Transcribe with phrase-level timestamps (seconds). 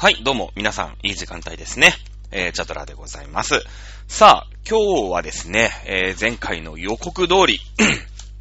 [0.00, 1.92] はい、どうも、皆さん、いい時間帯ですね。
[2.30, 3.64] えー、チャトラでございます。
[4.06, 7.58] さあ、今日はですね、えー、前回の予告通り、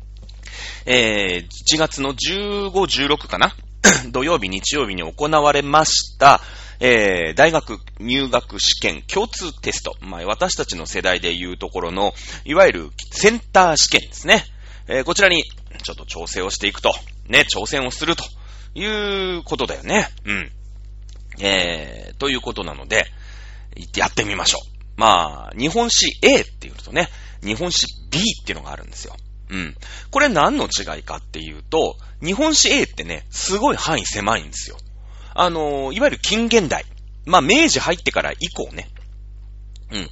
[0.86, 3.56] えー、1月の15、16かな？
[4.14, 6.42] 土曜日、日曜日に行われました、
[6.80, 9.98] えー、大学入学試験共通テスト。
[10.00, 12.14] まあ、私たちの世代でいうところの、
[12.46, 14.46] いわゆるセンター試験ですね。
[14.88, 15.44] えー、こちらに、
[15.82, 16.94] ちょっと調整をしていくと。
[17.26, 18.24] ね、挑戦をすると
[18.76, 18.86] い
[19.40, 20.08] うことだよね。
[20.24, 20.52] うん。
[21.40, 23.06] えー、ということなので、
[23.96, 24.78] やってみましょう。
[24.98, 27.10] まあ、日本史 A っていうとね、
[27.44, 29.16] 日本史 B っていうのがあるんですよ。
[29.50, 29.76] うん。
[30.12, 34.78] これ何の違いかっていうと、日本史 A ってね、すごい範囲狭いんですよ。
[35.36, 36.86] あのー、いわゆる近現代。
[37.26, 38.90] まあ、明治入ってから以降ね。
[39.92, 40.10] うん。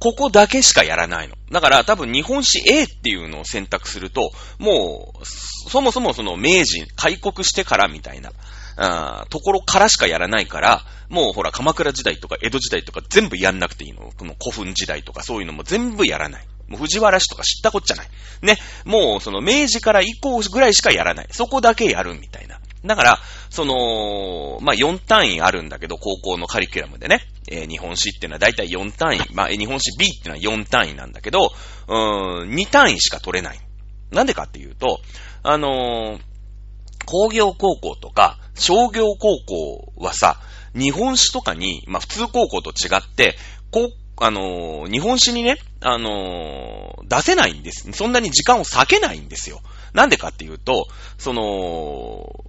[0.00, 1.34] ここだけしかやらないの。
[1.50, 8.30] だから多分日本史 A っていうのを選択すると、もう、そもそもその明治開国してからみたいな、
[8.80, 14.12] あところからしかやらないから、もうほら鎌倉時代とか江戸時代とか全部やんなくていいの。
[14.16, 16.46] この古墳時代とかそういうのも全部やらない。
[16.68, 18.08] もう藤原氏とか知ったこっちゃない。
[18.42, 18.58] ね。
[18.84, 21.28] もうその明治から以降ぐらいしかやらない。
[21.32, 22.60] そこだけやるみたいな。
[22.84, 23.18] だから、
[23.50, 31.50] その、まあ、4単位あるんだけど、高校のカリキュラムでね、えー日本史っていうのはだいたい4単位、まあ、日本史 B っていうのは4単位なんだけど、
[31.88, 33.58] うーん、2単位しか取れない。
[34.12, 35.00] なんでかっていうと、
[35.42, 36.27] あのー
[37.08, 40.38] 工業高校とか商業高校はさ、
[40.74, 43.36] 日本史とかに、まあ、普通高校と違って、
[43.70, 47.90] こう、あのー日本史にね、あのー出せないんです。
[47.92, 49.62] そんなに時間を割けないんですよ。
[49.94, 50.86] なんでかっていうと、
[51.16, 52.44] その、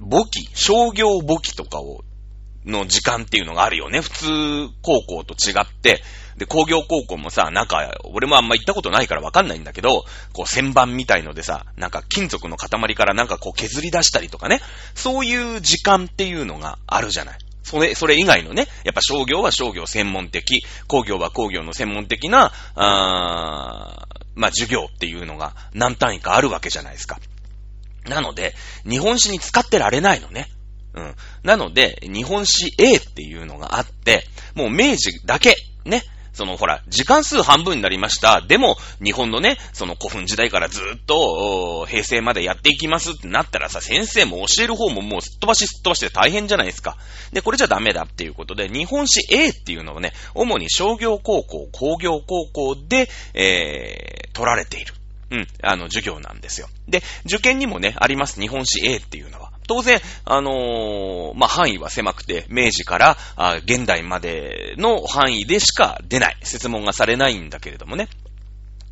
[0.00, 2.02] 簿記、商業簿記とかを、
[2.66, 4.00] の時間っていうのがあるよね。
[4.00, 4.26] 普通
[4.82, 6.02] 高校と違って。
[6.36, 14.60] で、工業高校もさ、なんか、俺もあんま行ったことないからわかんないんだけど、こう、旋盤みたいのでさ、なんか金属の塊からなんかこう削り出したりとかね。
[14.94, 17.38] そういう時間っていうのがあるじゃない。
[17.62, 27.18] それ、それ以外のね、やっぱ商業は商業専門的、工業は工業の専門的な、あーまあ、授業っていうのが何単位かあるわけじゃないですか。
[28.08, 28.54] なので、
[28.88, 30.48] 日本史に使ってられないのね。
[30.94, 31.14] うん。
[31.42, 36.02] なので、日本史 A っていうのがあって、もう明治だけ、ね。
[36.32, 38.40] そのほら、時間数半分になりました。
[38.40, 46.96] でも、日本のね、その古墳時代からずっと、平成までやっていきますってなったらさ、先生も教える方ももうすっ飛ばしすっ飛ばして大変じゃないですか。
[47.32, 54.94] で、これじゃダメだっていうことで、日本史 A っていうのはね、主に商業高校、工業高校で、えー、取られている。
[55.32, 56.68] うん、あの、授業なんですよ。
[56.88, 58.40] で、受験にもね、あります。
[58.40, 59.41] 日本史 A っていうのは。
[59.66, 66.36] 当然、あのーまあ、範囲は狭くて、明治からあ現代までの範囲でしか出ない。
[66.42, 68.08] 説問がされないんだけれどもね。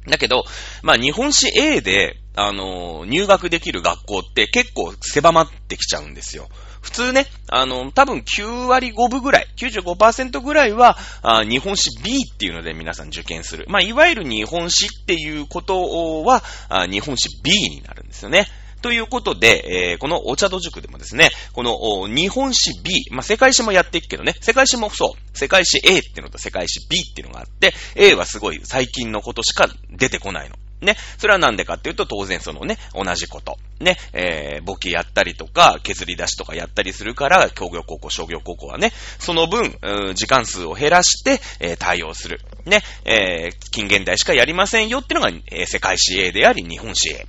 [0.09, 0.45] だけど、
[0.83, 6.49] まあ、日本史 A で、あのー入学できる学校って結構狭まってきちゃうんですよ。
[6.81, 13.67] 普通ね、あの、多分9割5分ぐらい、95%ぐらいは、あ日本史 B っていうので皆さん受験する。
[13.69, 18.47] まあ、いわゆる日本史っていうことは、あ日本史 B になるんですよね。
[18.83, 30.57] ということで、えーこのお茶戸塾でもですね、この日本史 B、まあ、世界史もやっていくけどね、世界史もそう、世界史 A っていうのと世界史 B っていうのがあって、A はすごい最近のことしか出てこないの。
[30.81, 30.97] ね。
[31.19, 33.57] それはなんでかっていうと、当然そのね、同じこと。
[33.81, 33.99] ね。
[34.13, 39.79] えー、簿記やったりとか、削り出しとかやったりするから、工業高校、商業高校はね、その分、
[40.15, 42.41] 時間数を減らして、えー対応する。
[42.65, 42.83] ね。
[43.05, 47.27] えー、近現代しかやりませんよっていうのが、えー世界史 A であり、日本史 A。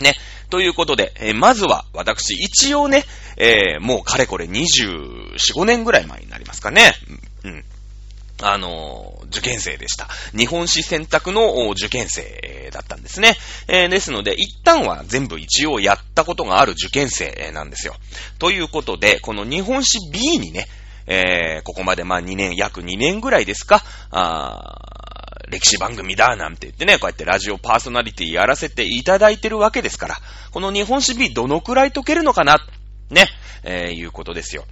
[0.00, 0.14] ね。
[0.50, 3.04] ということで、えーまずは、私、一応ね、
[3.36, 6.94] えーもうかれこれ24、5年ぐらい前になりますかね。
[7.44, 7.64] うん。
[8.40, 10.08] あの受験生でした。
[10.36, 13.34] 日本史選択の受験生だったんですね。
[13.66, 17.94] えーですので、一旦は全部一応やったことがある受験生なんですよ。
[18.38, 20.66] ということで、この日本史 B にね、
[21.06, 25.17] えーここまでまあ2年、約2年ぐらいですか、あ
[25.48, 30.16] 歴史番組だなんて言ってね、こうやってラジオパーソナリティやらせていただいてるわけですから、
[30.50, 32.58] この日本史 B どのくらい解けるのかな、
[33.10, 33.28] ね、
[33.62, 34.64] えーいうことですよ。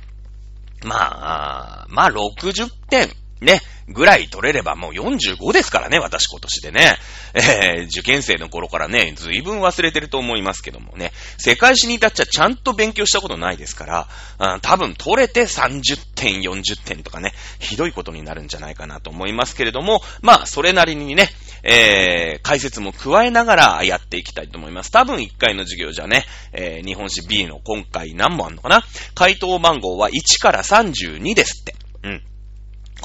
[0.84, 3.08] まあ、まあ60点、
[3.40, 6.96] ね、ぐらい取れればもう45ですからね、私今年でね。
[7.34, 21.28] えー受験生の頃からね、随分忘れてると思いますけどもね、世界史に至っちゃちゃんと勉強したことないですから、多分取れて30点、40点とかね、ひどいことになるんじゃないかなと思いますけれども、まあ、それなりにね、
[21.62, 24.90] えー解説も加えながらやっていきたいと思います。
[24.90, 28.82] 多分1回の授業じゃね、えー日本史 B の今回何問あるのかな？
[29.14, 31.74] 回答番号は1から32ですって。
[32.04, 32.22] うん。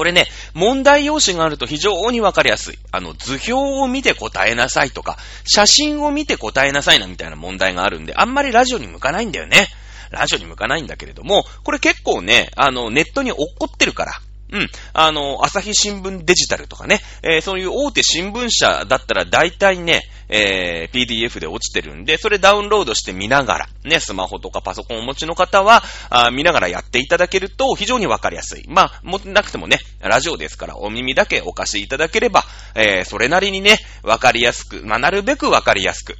[0.01, 0.25] これね、
[0.55, 2.79] 問題用紙があると非常にわかりやすい。
[2.91, 9.67] あの、図表を見て答えなさいとか、写真を見て答えなさいなみたいな問題があるんで、あんまりラジオに向かないんだよね。
[10.09, 14.13] ラジオに向かないんだけれども、これ結構ね、あの、ネットに落っこってるから、
[14.51, 14.67] うん。
[14.93, 28.65] あの、朝日新聞デジタルとかね、えー、そういう大手新聞社だったら大体ね、えー、PDF で落ちてるんで、それダウンロードして見ながら、ね、スマホとかパソコンをお持ちの方は、あ見ながらやっていただけると非常にわかりやすい。
[28.67, 32.43] まあ、もなくてもね、ラジオですからお耳だけお貸しいただければ、
[32.75, 36.15] えー、それなりにね、わかりやすく、まあ、なるべくわかりやすく、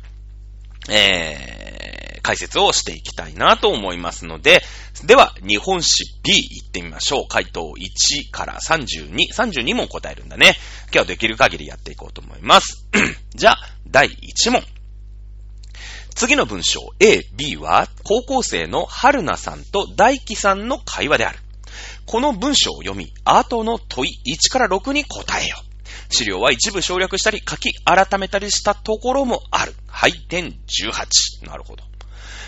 [0.90, 1.71] えー、
[2.22, 4.62] 解説をしていきたいなと思いますので、
[5.06, 7.28] では、日本史 B 行ってみましょう。
[7.28, 10.56] 回答1から32、32問答えるんだね。
[10.86, 12.86] 今日はできる限りやっていこうと思います。
[13.34, 13.58] じゃあ、
[13.88, 14.64] 第1問。
[16.16, 21.40] 次の文章 A、B は高校生の春菜さんと大輝さんの会話である。
[22.06, 25.58] この文章を読み、後の問い1から6に答えよ。
[26.10, 29.74] 資料は一部省略したり書き改めたりしたところもある。
[29.88, 31.48] はい、点18。
[31.48, 31.84] なるほど。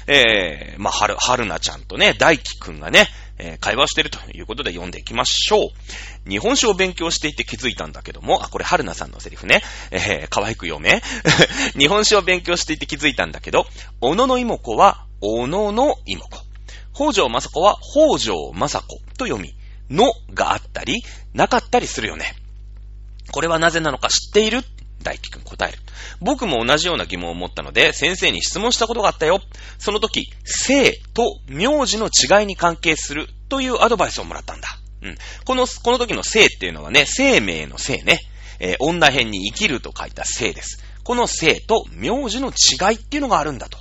[0.08, 3.08] えー、まあ、はる、はるなちゃんとね、大輝くんがね、
[3.38, 6.30] えー、会話してるということで読んでいきましょう。
[6.30, 9.62] 日本史を勉強していて気づいたんだけども、あ、これはるなさんのセリフね。
[9.92, 11.02] えー、可愛く読め。
[11.78, 13.66] 日本史を勉強していて気づいたんだけど、
[14.02, 16.44] 小野の妹子は、小野の妹子。
[16.94, 19.56] 北条政子は、北条政子と読み、
[19.90, 21.04] のがあったり、
[21.34, 22.36] なかったりするよね。
[23.32, 24.64] これはなぜなのか知っている？
[25.02, 25.78] 大輝くん答える。
[26.22, 29.42] 僕も同じような疑問を持ったので、先生に質問したことがあったよ。
[29.80, 34.68] その時、生と名字の違いに関係するというアドバイスをもらったんだ。
[35.02, 35.18] うん。
[35.46, 38.20] この、この時の生っていうのはね、生命の生ね。
[38.60, 40.84] えー、女編に生きると書いた生です。
[41.04, 43.78] この生と名字の違いっていうのがあるんだと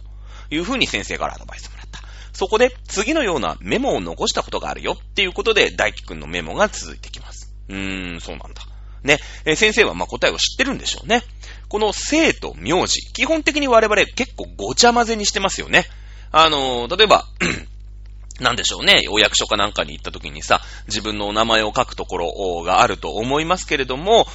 [0.51, 2.01] いうふうに先生からアドバイスもらった。
[2.33, 7.55] そこで次のようなメモを残したことがあるよっていうことで大輝くんのメモが続いてきます。
[7.69, 8.63] うーん、そうなんだ。
[9.05, 11.23] ね、えー、先生はま答えを知ってるんでしょうね。
[11.69, 15.87] この生と名字、基本的に我々結構ごちゃ混ぜにしてますよね。
[16.31, 17.27] あのー、例えば、
[18.41, 19.03] なんでしょうね。
[19.11, 24.27] お役所かなんかに行った時にさ、自分のお名前を書くところがあると思いますけれども、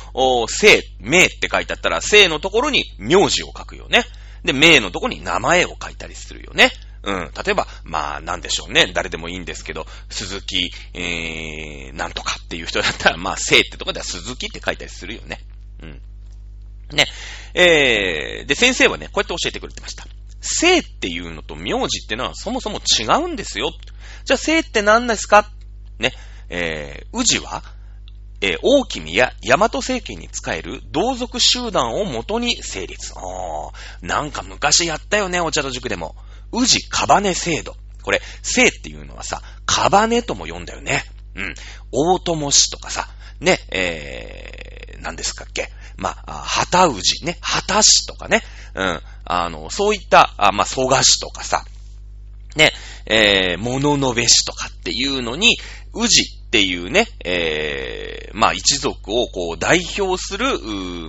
[0.47, 4.03] 生、名って書いてあったら、生のところに名字を書くよね。
[4.43, 6.71] で、名のところに名前を書いたりするよね。
[7.07, 7.31] うん。
[7.33, 8.91] 例えば、まあ、なんでしょうね。
[8.93, 15.39] 誰でもいいんですけど、鈴木、えー、なんとかっていう人だったら、まあ、生ってとこでは鈴木って書いたりするよね。
[15.81, 16.01] うん。
[16.91, 17.07] ね。
[17.53, 20.05] えー、で、先生はね、こうやって教えてくれてました。
[20.41, 23.71] 生っていうのと名字ってのはそもそも違うんですよ。
[24.25, 25.49] じゃあ、生って何ですか？
[25.99, 26.11] ね。
[26.49, 27.63] えー、宇治は、
[28.41, 33.13] えー、大君や大和政権に使える同族集団をもとに成立。
[33.15, 36.15] あー、なんか昔やったよね、お茶と塾でも。
[36.53, 37.75] 宇治カバネ制度。
[38.03, 41.03] これ、生っていうのはさ、カバネとも読んだよね。
[41.35, 41.55] うん。
[41.91, 43.07] 大友氏とかさ、
[43.39, 45.69] ね、えー、何ですかっけ。
[45.97, 48.41] まあ、旗氏ね、旗氏とかね。
[48.75, 49.01] うん。
[49.25, 51.65] あの、そういった、あまあ、蘇我氏とかさ、
[52.55, 52.71] ね、
[53.05, 55.57] えー、物のべ氏とかっていうのに、
[55.93, 60.47] 宇治っていうね、えー、まあ一族をこう代表する、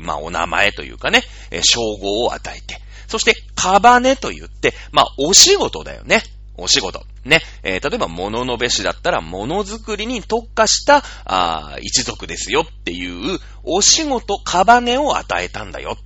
[0.00, 6.22] まあお名前というかね、え、称号を与えて、そして、カバネと言って、まあ、お仕事だよね。
[6.56, 7.04] お仕事。
[7.24, 7.40] ね。
[7.62, 15.96] えー、例えば、物のべしだったら、ものづくりに特化した、あ一族ですよっていう、お仕事、カバネを与えたんだよ。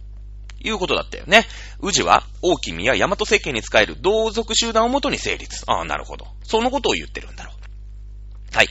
[0.64, 1.44] いうことだったよね。
[1.80, 5.64] 宇治は、大君や大和政権に使える同族集団をもとに成立。
[5.66, 6.26] ああ、なるほど。
[6.44, 8.56] そのことを言ってるんだろう。
[8.56, 8.68] はい。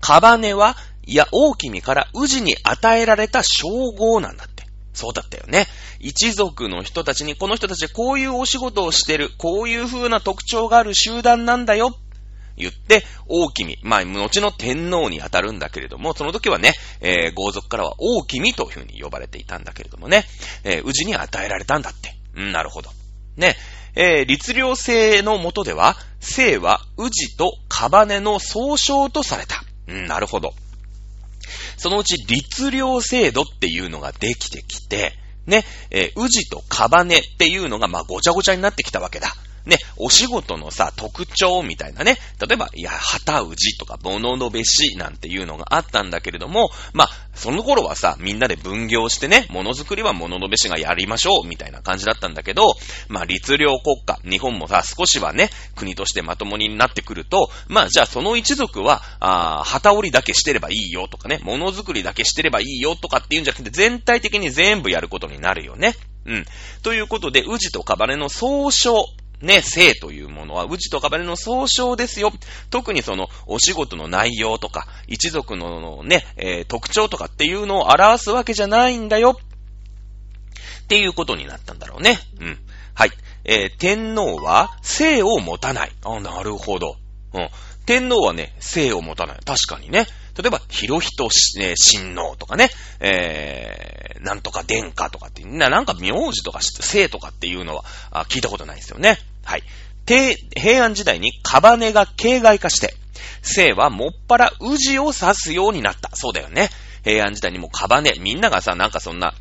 [0.00, 0.76] カバネは、
[1.06, 4.46] いや、大君から宇治に与えられた称号なんだ。
[4.94, 5.66] そうだったよね。
[6.00, 11.94] 一族の人たちに、この人たちこういうお仕事をしてる、こういう風な特徴がある集団なんだよ。
[12.56, 20.24] 言って、大君、まあ、後の天皇に当たるんだけれども、その時はね、えー、豪族からは大君という風に呼ばれていたんだけれどもね、
[20.62, 22.14] えー、宇治に与えられたんだって。
[22.36, 22.90] うん、なるほど。
[23.36, 23.56] ね、
[23.96, 29.64] えー、律令制のもとでは、姓は宇治とカバネの総称とされた。
[29.88, 30.54] うん、なるほど。
[31.76, 35.12] そのうち律令制度っていうのができてきて、
[35.46, 39.34] ね、えー、宇治とカバネっていうのが、まあ、ごちゃごちゃになってきたわけだ。
[39.66, 52.74] ね、お仕事のさ、特徴みたいなね、例えば、いや、旗氏とか、物のべしなんていうのがあったんだけれども、まあ、その頃はさ、みんなで分業してね、ものづくりは物のべしがやりましょう、みたいな感じだったんだけど、
[53.08, 65.94] まあ、律令国家、日本もさ、少しはね、国としてまともになってくると、まあ、じゃあその一族は、ああ旗織りだけしてればいいよとかね、ものづくりだけしてればいいよとかっていうんじゃなくて、全体的に全部やることになるよね。
[66.26, 66.46] うん。
[66.82, 69.04] ということで、宇治とカバネの総称
[69.44, 72.32] ね、性というものは、うちとかばれの総称ですよ。
[72.70, 79.38] 特にその、お仕事の内容とか、一族のね、えー、特徴とかっていうのを表すわけじゃないんだよ。
[80.84, 82.18] っていうことになったんだろうね。
[82.40, 82.58] うん。
[82.94, 83.10] はい。
[83.44, 85.92] えー天皇は姓を持たない。
[86.04, 86.96] あ、なるほど。
[87.32, 87.48] うん。
[87.86, 89.38] 天皇はね、姓を持たない。
[89.44, 90.06] 確かにね。
[90.36, 92.70] 例えば、広人し、えー親王とかね、
[93.00, 99.18] えー、なんとか殿下とかって、ななんか名字とか姓とかっていうのはあ聞いたことないですよね。
[99.44, 99.62] はい。
[100.06, 102.94] 平安時代にカバネが形骸化して、
[103.42, 106.10] 姓はもっぱら宇治を指すようになった。
[106.14, 106.70] そうだよね。
[107.04, 109.34] 平安時代にもカバネ、みんながさ、なんかそんな、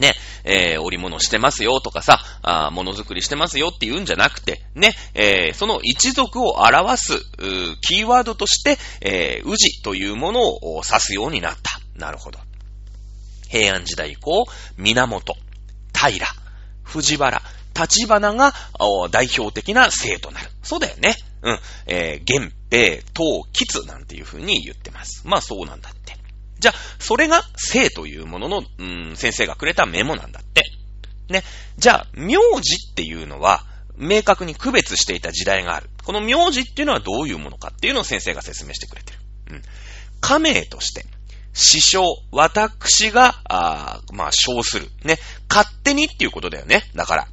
[0.00, 7.20] ね、えー、織物してますよとかさ、あものづくりしてますよって言うんじゃなくて、ね、えー、その一族を表す、う
[7.82, 11.80] キーワードとして、えー、宇治というものを指すようになった。
[11.98, 12.38] なるほど。
[13.48, 14.46] 平安時代以降、
[14.78, 15.36] 源、
[15.92, 16.26] 平、
[16.82, 17.42] 藤原、
[17.80, 18.52] 立花が
[19.10, 20.50] 代表的な姓となる。
[20.62, 21.14] そうだよね。
[21.42, 21.58] うん。
[21.86, 25.22] えー、源平、東吉なんていう風に言ってます。
[25.26, 26.16] まあそうなんだって。
[26.58, 30.62] じゃあ、それが姓というものの、うん、先生がくれたメモなんだって。
[31.30, 31.42] ね。
[31.78, 33.64] じゃあ、名字っていうのは、
[33.96, 35.88] 明確に区別していた時代がある。
[36.04, 39.18] この名字っていうのはどういうものかっていうのを先生が説明してくれてる。
[39.52, 39.62] うん。
[40.20, 41.06] 家名として、
[41.52, 44.90] 師匠、私が、あまあ、称する。
[45.02, 45.18] ね。
[45.48, 46.90] 勝手にっていうことだよね。
[46.94, 47.28] だから。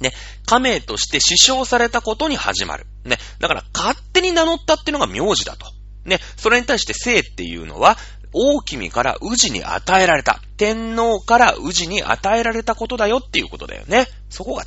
[0.00, 0.12] ね。
[0.46, 2.86] 家名として師匠されたことに始まる。
[3.04, 3.18] ね。
[3.38, 5.66] だから、勝手に名乗ったっていうのが名字だと。
[6.04, 6.18] ね。
[6.36, 7.96] それに対して姓っていうのは、
[8.32, 10.40] 大君から宇治に与えられた。
[10.56, 14.06] 天皇から宇治に与えられたことだよっていうことだよね。
[14.30, 14.66] そこが違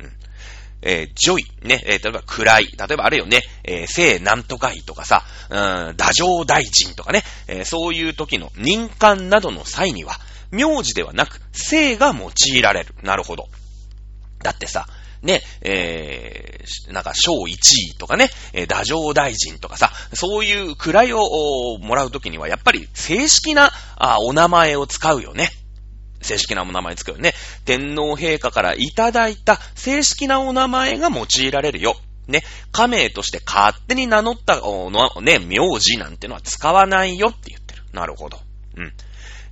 [0.00, 0.04] う。
[0.04, 0.12] うん。
[0.82, 10.14] えー、叙位、ね、えー例えば位、例えばあれよね、えー、正なんとか位とかさ、うーん、太政大臣とかね、えーそういう時の任官などの際には、
[10.52, 11.40] 名字ではなく、
[11.70, 12.94] 姓が用いられる。
[13.02, 13.48] なるほど。
[14.42, 14.86] だってさ、
[15.22, 25.50] ね、えー、なんか、正一位とかね、えー、太政大臣とかさ、そういう位をもらうときには、やっぱり正式なあお名前を使うよね。
[26.20, 27.34] 正式なお名前使うよね。
[27.64, 31.96] 天皇陛下からいただいた正式なお名前が用いられるよ。
[32.28, 37.82] ね、家名として勝手に名乗ったおの、ね、名字なんてのは使わないよって言ってる。
[37.92, 38.38] なるほど。
[38.76, 38.92] うん。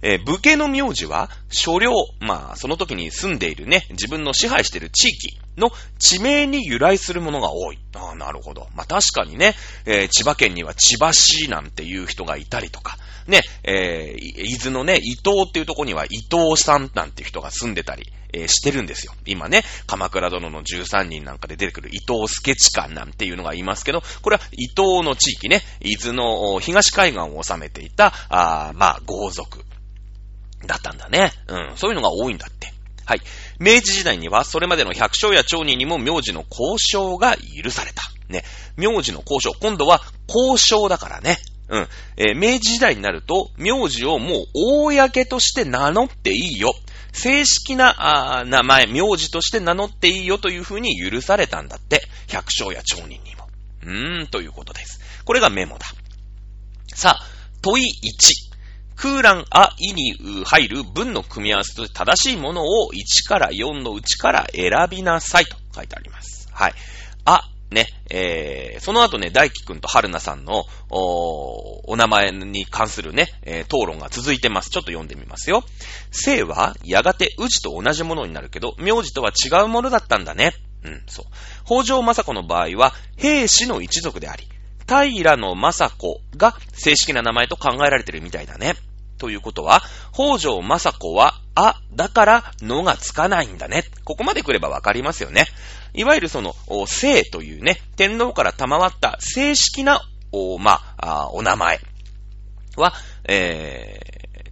[0.03, 1.91] えー武家の名字は、所領、
[2.21, 7.79] まあ、その時に住んでいるね、自分の支配している地域の地名に由来するものが多い。
[7.95, 8.69] ああ、なるほど。
[8.75, 9.55] まあ、確かにね、
[9.85, 19.13] えー千葉県には千葉市なんていう人がいたりとか、ね、えー伊豆のね、伊東っていうとこには伊東さんなんていう人が住んでたり、えーしてるんですよ。
[19.27, 29.65] 今ね、鎌倉殿の13人なんかで出てくる伊東助地官なんていうのがいますけど、これは伊東の地域ね、伊豆の東海岸を治めていた、あまあ、豪族。
[30.67, 31.33] だったんだね。
[31.49, 31.73] うん。
[31.77, 32.73] そういうのが多いんだって。
[33.05, 33.21] はい。
[33.59, 38.03] 明治時代には、それまでの百姓や町人にも名字の交渉が許された。
[38.29, 38.45] ね。
[38.77, 39.53] 名字の交渉。
[39.61, 41.39] 今度は交渉だからね。
[41.69, 41.89] うん。
[42.17, 46.73] えー明治時代になると、名字をもう公として名乗っていいよ。
[47.13, 52.03] 正式なあ名前、名字として名乗っていいよというふうに許されたんだって。
[52.29, 53.49] 百姓や町人にも。
[53.83, 55.01] うーん、ということです。
[55.25, 55.87] これがメモだ。
[56.95, 57.27] さあ、
[57.63, 58.50] 問い1。
[59.01, 66.51] 空欄あ、いに入る文の組み合わせと正しいものを1から4のうちから選びなさいと書いてあります。
[66.53, 66.75] はい。
[67.25, 74.69] あ、ね、えー、その後ね、大輝くんと春菜さんの、おお名前に関するね、えー討論が続いてます。
[74.69, 75.65] ちょっと読んでみますよ。
[76.13, 80.53] 姓は、やがて宇治と同じものになるけど、名字とは違うものだったんだね。
[80.85, 81.25] うん、そう。
[81.65, 84.47] 北条政子の場合は、兵士の一族であり、
[84.87, 88.75] 平の政子が正式な名前と考えられてるみたいだね。
[89.21, 93.85] ということは、北条政子は、あ、だから、のがつかないんだね。
[94.05, 95.45] ここまで来ればわかりますよね。
[95.93, 100.01] いわゆるその、お姓というね、天皇から賜った正式な、
[100.33, 101.81] お、ま、あお名前
[102.77, 102.95] は、
[103.29, 104.01] え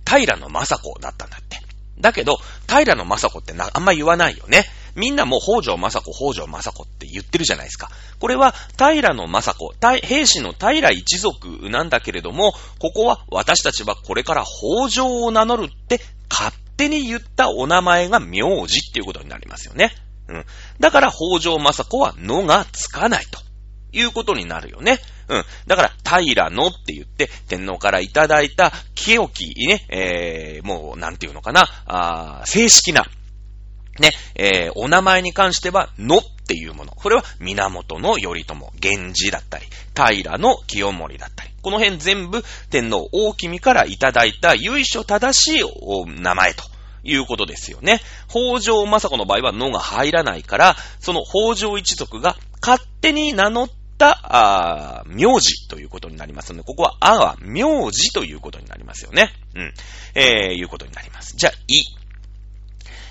[0.04, 1.58] ー、平の政子だったんだって。
[1.98, 4.64] だけど、平の政子ってな、あんま言わないよね。
[4.98, 7.90] みんなもう北条政子、北条政子って言ってるじゃないですか。
[8.18, 19.92] これは平の政子、平兵士の平一族なんだけれども、ここは私たちはこれから北条を名乗るって勝手に言ったお名前が名字っていうことになりますよね。
[20.28, 20.44] うん。
[20.80, 23.40] だから北条政子はのがつかないと
[23.92, 24.98] いうことになるよね。
[25.28, 25.44] うん。
[25.66, 33.04] だから、平のって言って、天皇からいただいた清きね、えー、もう、なんていうのかな、あー正式な、
[34.00, 36.92] ね、えー、お名前に関しては、のっていうもの。
[36.92, 41.50] これは、源の頼朝、源氏だったり、平の清盛だったり。
[41.62, 46.64] この辺全部、天皇大君からいただいた由緒正しいお名前と。
[47.04, 48.00] いうことですよね。
[48.28, 59.32] 北条政子の場合は、のが入らないから、その北条一族が勝手に名乗った、あ名字ということになりますので、ここは、あは名字ということになりますよね。
[59.54, 59.74] うん。
[60.14, 61.34] えー、いうことになります。
[61.36, 61.97] じゃあ、い。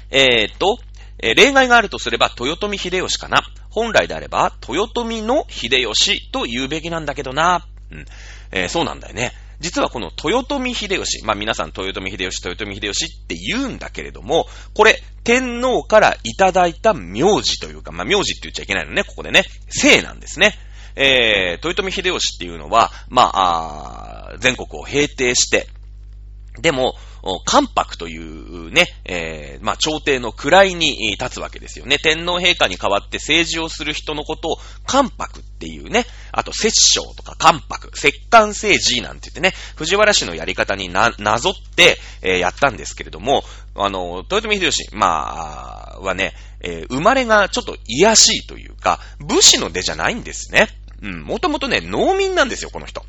[0.09, 0.77] えーと、
[1.19, 3.43] え例外があるとすれば、豊臣秀吉かな。
[3.69, 7.65] 本来であれば、豊臣の秀吉と言うべきなんだけどな。
[7.91, 8.05] うん。
[8.51, 9.33] えーそうなんだよね。
[9.59, 14.45] 実はこの豊臣秀吉、まあ皆さん豊臣秀吉、豊臣秀吉って言うんだけれども、
[14.75, 19.45] これ、天皇からいただいた名字というか、まあ名字って言っちゃいけないのね、ここでね。
[19.81, 20.53] 姓なんですね。
[20.95, 25.67] えー、豊臣秀吉っていうのは、まあ、あ全国を平定して、
[26.59, 26.95] でも、
[27.45, 31.97] 関白というね、えーまあ、朝廷の位に立つわけですよね。
[31.97, 43.43] 天皇陛下に代わって政治をする人のことを関白っていうね、あと摂政とか関白、摂関政治なんて言ってね、藤原氏のやり方にな、なぞって、えーやったんですけれども、
[43.75, 50.67] あの、豊臣秀吉、まあ、はね、えー生まれがちょっと癒しいというか、武士の出じゃないんですね。
[51.01, 53.03] うん、もともとね、農民なんですよ、この人。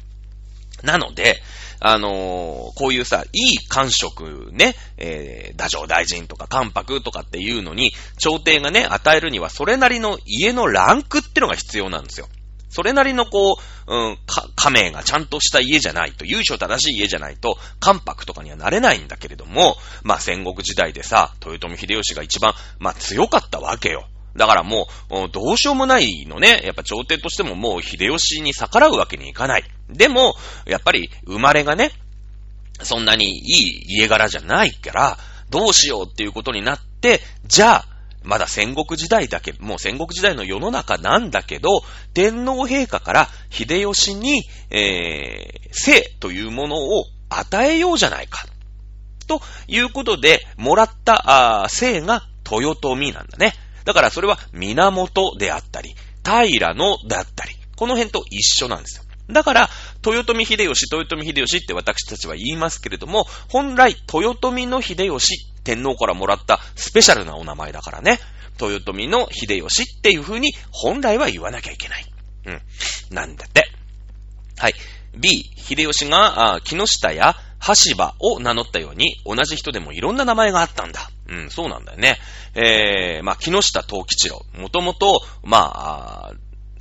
[0.82, 1.40] なので、
[1.80, 12.28] あのーこういうさ、いい官職ね、えー、打上大臣とか関白とかっていうのに、朝廷がね、与えるには、それなりの家のランクってのが必要なんですよ。
[12.68, 13.56] それなりのこ
[13.86, 24.06] う、うん、か、家名がちゃんとした家じゃないと、優勝正しい家じゃないと、関白とかにはなれないんだけれども、まあ戦国時代でさ、豊臣秀吉が一番、まあ強かったわけよ。
[24.38, 26.62] だからもう、どうしようもないのね。
[26.64, 29.64] やっぱ朝廷としてももう秀吉に逆らうわけにいかない。
[29.90, 30.34] でも、
[30.66, 31.92] やっぱり生まれがね、
[32.82, 35.18] そんなにいい家柄じゃないから、
[35.50, 37.84] どうしようっていうことになって、じゃあ、
[38.22, 41.82] まだ戦国時代だけ、もう戦国時代の世の中なんだけど、
[42.14, 48.46] 天皇陛下から秀吉に、えー、生というものを与えようじゃないか。
[49.26, 53.54] ということで、もらった、あー生が豊臣なんだね。
[53.88, 59.04] だからそれは源であったり、平野だったり、この辺と一緒なんですよ。
[59.30, 59.70] だから、
[60.06, 68.20] 豊臣秀吉、豊臣秀吉って私たちは言いますけれども、本来、豊臣の秀吉、天皇からもらったスペシャルなお名前だからね。
[68.60, 72.04] 豊臣の秀吉っていう風に、本来は言わなきゃいけない。
[72.44, 72.60] うん。
[73.10, 73.70] なんだって。
[74.58, 74.74] はい。
[75.16, 81.10] B、秀吉が、木下や羽柴を名乗ったように、同じ人でもいろんな名前があったんだ。
[81.28, 82.16] うん、そうなんだよね。
[82.54, 84.42] えー、まあ、木下東吉郎。
[84.54, 86.32] もともと、まあ、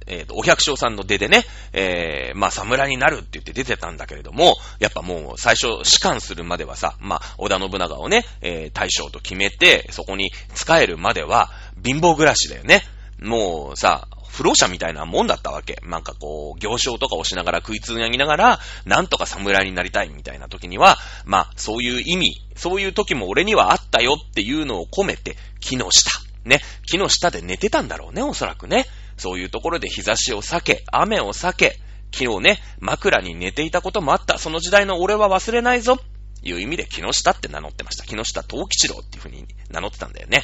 [0.07, 11.51] えっ、と、お百姓さんの出でね、えー、まあ、侍になるって言って出てたんだけれども、やっぱもう最初、士官するまではさ、まあ、織田信長をね、えー、大将と決めて、そこに仕えるまでは、
[11.83, 12.83] 貧乏暮らしだよね。
[13.19, 14.07] もうさ、
[14.37, 15.81] 不老者みたいなもんだったわけ。
[15.83, 26.11] なんかこう、行商とかをしながら食いつなぎながら、なんとか侍になりたいみたいな時には、まあ、そういう意味、そういう時も俺にはあったよっていうのを込めて、木の下。
[26.45, 26.61] ね。
[26.87, 28.85] 木の下で寝てたんだろうね、おそらくね。
[29.17, 31.79] そういうところで日差しを避け、雨を避け、
[32.13, 34.37] 昨日ね、枕に寝ていたこともあった。
[34.37, 35.97] その時代の俺は忘れないぞ。
[36.43, 38.05] いう意味で木下って名乗ってました。
[38.05, 40.43] 木下東吉郎っていう風に名乗ってたんだよね。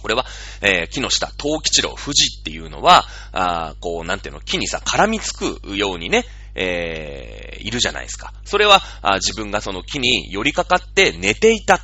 [0.00, 0.26] これは、
[0.60, 8.32] えー木下、東吉郎、富士っていうのは、あこう、なんていうの、木にさ、絡みつくようにね、えーいるじゃないですか。
[8.44, 11.80] それは、あ自分がその木に寄りかかって寝ていた、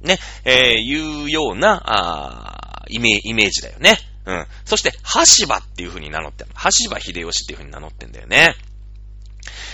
[0.00, 3.98] ね、えーいうような、あイメイメージだよね。
[4.24, 4.46] うん。
[4.64, 6.50] そして、羽柴っていう風に名乗ってる。
[6.54, 8.54] 羽柴秀吉っていう風に名乗ってんだよね。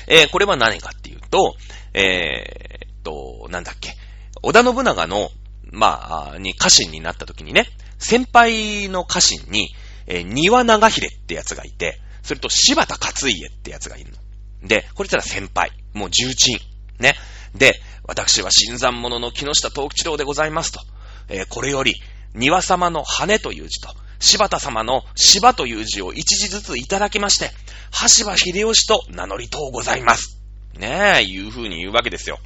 [0.07, 1.55] えーこれは何かっていうと、
[1.93, 3.97] えーっと、なんだっけ。
[4.43, 5.31] 織田信長の、
[5.71, 7.67] まあ、に家臣になった時にね、
[7.99, 9.75] 先輩の家臣に、
[10.07, 14.69] えー庭長秀ってやつがいて、それと柴田勝家ってやつがいるの。
[14.69, 15.73] で、これたら先輩。
[15.93, 16.59] もう重鎮。
[16.99, 17.15] ね。
[17.55, 20.81] で、私は新参者の木下東吉郎でございますと。
[21.29, 21.95] えーこれより、
[22.35, 27.51] 庭様の羽という字と、柴田様の柴という字を一字ずついただきまして、
[27.91, 30.41] 羽柴秀吉と名乗りとうございます。
[30.79, 32.39] ねえ、いう風に言うわけですよ。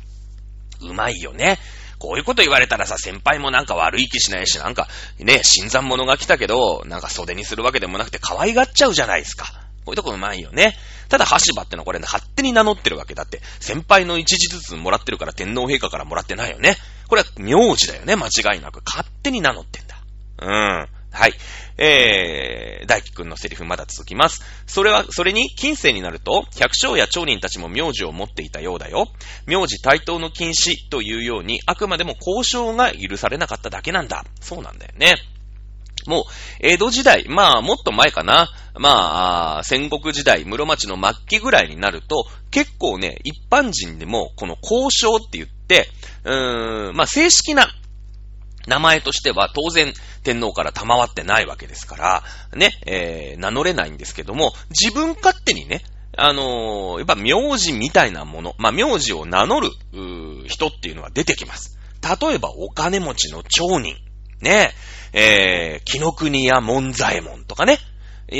[0.80, 1.58] うまいよね。
[1.98, 9.46] こういうこと言われたらさ、先輩もなんか悪い気しないし、なんか、ね、新参者が来たけど、なんか袖にするわけでもなくて可愛がっちゃうじゃないですか。
[9.84, 10.76] こういうとこうまいよね。
[11.08, 16.76] ただ、橋場ってのはこれね、勝手に名乗ってるわけだって、先輩の一字ずつもらってるから天皇陛下からもらってないよね。
[17.08, 18.82] これは名字だよね、間違いなく。
[18.84, 19.96] 勝手に名乗ってんだ。
[20.42, 20.88] うん。
[21.10, 21.32] はい。
[21.78, 24.44] えー、大輝くんのセリフまだ続きます。
[24.66, 29.06] それは、それに、近世になると、百姓や町人たちも名字を持っていたようだよ。
[29.46, 34.24] 名字対等の禁止というように、あくまでも交渉が許されなかっただけなんだ。
[34.40, 35.14] そうなんだよね。
[36.06, 36.24] もう、
[36.60, 38.48] 江戸時代、まあ、もっと前かな。
[38.74, 45.88] まあ、戦国時代、室町の末期ぐらいになると、結構ね、一般人でも、この交渉って言って、
[46.24, 47.68] うーん、まあ、正式な
[48.68, 52.22] 名前としては当然天皇から賜ってないわけですから、
[52.54, 55.82] ね、えー名乗れないんですけども、自分勝手にね、
[56.16, 61.78] あのーやっぱ名字みたいなもの、まあ、名字を名乗るう人っていうのは出てきます。
[62.02, 63.96] 例えばお金持ちの町人。
[64.40, 64.72] ね
[65.12, 67.78] え、ー、木の国や門左衛門とかね。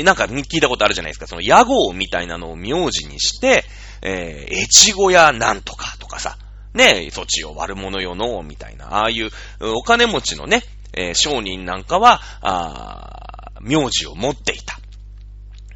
[0.03, 1.25] なんか聞いたことあるじゃないですか。
[1.25, 3.65] その屋号みたいなのを名字にして、
[4.01, 6.37] えー、越後屋なんとかとかさ。
[6.73, 8.99] ねえ、そちを悪者よの、みたいな。
[8.99, 9.29] ああいう
[9.75, 14.79] お金持ちのね、えー、商人なんかは、あ名字を持っていた。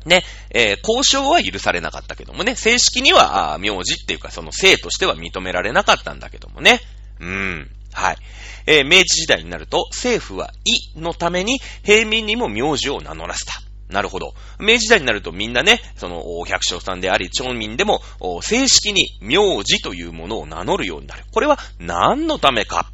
[0.05, 6.79] ね、えー、交渉は許されなかったけどもね、正式には、あ名字っていうかその姓としては認められなかったんだけどもね。
[7.19, 7.71] うん。
[7.93, 8.17] はい。
[8.65, 13.53] えー、明治時代になると、政府は、いのために、平民にも名字を名乗らせた。
[13.89, 14.33] なるほど。
[14.59, 18.01] 明治時代になるとみんなね、その、百姓さんであり、町民でも、
[18.41, 21.23] 正式に名字というものを名乗るようになる。
[21.31, 22.89] これは何のためか。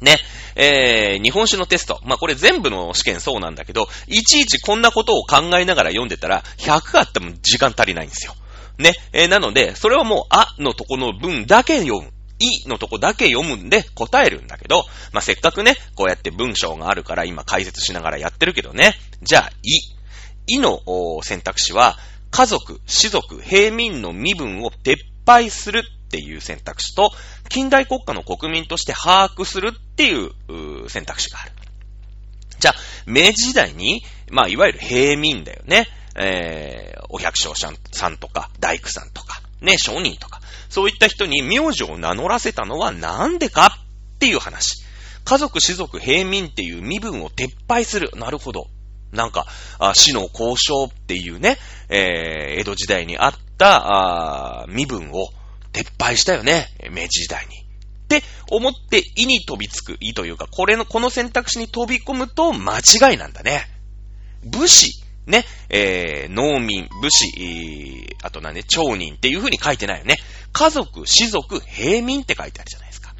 [0.00, 0.18] ね。
[0.54, 2.00] えー、日本史のテスト。
[2.04, 8.34] まあ、これ全部の試験そうなんだけど、いちいちこんなことを考えながら読んでたら、100あっても時間足りないんですよ。
[8.78, 8.92] ね。
[9.12, 12.12] えー、なので、それはもう、あのとこの文だけ読む。
[12.38, 18.94] いのとこだけ読むんで答えるんだけど、まあ、せっかくね、こうやって文章があるから今解説しながらやってるけどね。
[19.22, 19.96] じゃあ、い。
[20.48, 20.80] いの
[21.22, 21.98] 選択肢は、
[22.30, 24.96] 家族、士族、平民の身分を撤
[25.26, 27.10] 廃するっていう選択肢と、
[27.48, 31.52] 近代国家の国民として把握するっていう選択肢がある。
[32.58, 32.74] じゃあ、
[33.06, 35.88] 明治時代に、まあ、いわゆる平民だよね。
[36.18, 40.40] えー、お百姓さんとか、大工さんとか、ね、商人とか、
[40.76, 43.78] そういった人に名字を名乗らせたのはなんでか
[44.14, 44.84] っていう話。
[45.24, 48.10] 家族、士族、平民っていう身分を撤廃する。
[48.14, 48.66] なるほど。
[49.10, 49.46] なんか、
[49.78, 51.56] あ死の交渉っていうね、
[51.88, 55.30] えー、江戸時代にあった、あ身分を
[55.72, 56.68] 撤廃したよね。
[56.90, 57.56] 明治時代に。
[57.56, 59.96] って思って、意に飛びつく。
[60.00, 63.64] 意というか、これの、この選択肢に飛び込むと間違いなんだね。
[64.44, 64.92] 武士、
[65.26, 68.56] ね、えー、農民、武士、あと何？
[68.56, 70.18] ね、町人っていう風に書いてないよね。
[70.56, 73.14] 家族、士族、平民って書いてあるじゃないですか。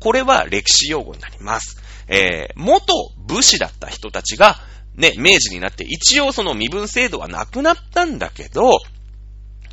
[0.00, 1.76] これは歴史用語になります。
[2.08, 4.56] えー、元武士だった人たちが、
[4.94, 8.78] ね、明治になって一応その身分制度はなくなったんだけど、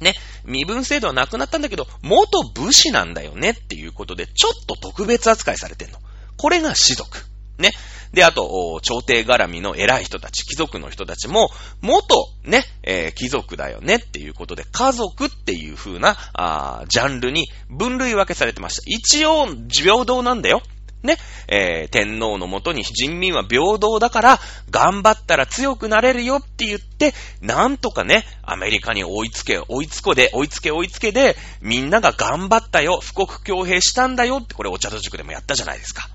[0.01, 5.99] ね、身分制度はなくなったんだけど、元武士なんだよねっていうことで、ちょっと特別扱いされてんの。
[6.35, 7.19] これが士族。
[7.57, 7.71] ね。
[8.13, 11.49] で、あと、朝廷絡みの偉い人たち、貴族の人たちも、
[11.81, 18.83] 元、ね、えー、貴族だよねっていうことで、家族っていう風な、あジャンルに分類分けされてました。
[18.85, 20.61] 一応、平等なんだよ。
[21.05, 24.39] ね、えー、天皇のもとに人民は平等だから、
[24.69, 36.09] 頑張ったら強くなれるよって言って、なんとかね、アメリカに追いつけ、追いつこで、追いつけ追いつけで、みんなが頑張ったよ、富国強兵したんだよって、これお茶と塾でもやったじゃないですか。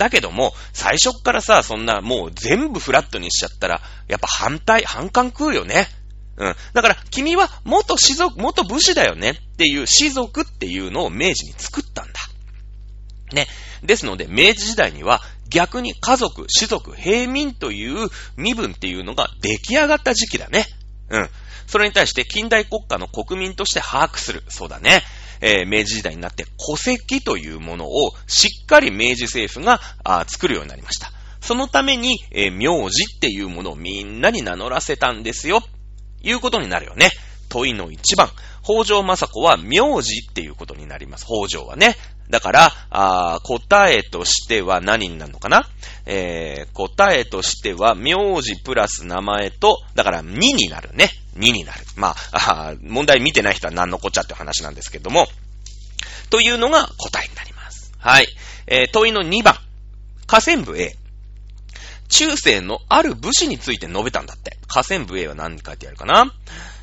[0.00, 5.88] だけども、最初っからさ、そんなもう全部フラットにしちゃったら、やっぱ反対、反感食うよね。
[6.38, 6.54] うん。
[6.72, 12.12] だから、君は元士族、元武士だよねっていう士族っていうのを明治に作ったんだ。
[13.34, 13.46] ね。
[13.82, 18.08] ですので、明治時代には逆に家族、士族、平民という
[18.38, 20.64] 身分っていうのが出来上がった時期だね。
[21.10, 21.28] うん。
[21.66, 24.42] それに対して近代国家の国民として把握する。
[24.48, 25.02] そうだね。
[25.40, 29.80] えー、明治時代になって戸籍というものをしっかり明治政府が
[30.26, 31.12] 作るようになりました。
[31.40, 35.62] そのために、えー、名字っていうものをみんなに名乗らせたんですよ。
[36.22, 37.10] いうことになるよね。
[37.48, 38.28] 問いの一番。
[38.62, 41.24] 北条政子は名字っていうことになります。
[41.24, 41.96] 北条はね。
[42.30, 45.68] だから、あ答えとしては何になるのかな？
[46.06, 51.10] えー、答えとしては、名字プラス名前と、だから2になるね。
[51.36, 51.80] 2になる。
[51.96, 55.26] まあ、あ問題見てない人は何のこっちゃって話なんですけども、
[56.30, 57.92] というのが答えになります。
[57.98, 58.26] はい。
[58.66, 59.56] えー、問いの2番。
[60.26, 60.96] 河川部 A。
[62.08, 64.56] 中世のある武士について述べたんだって。
[64.68, 66.32] 河川部 A は何に書いてあるかな？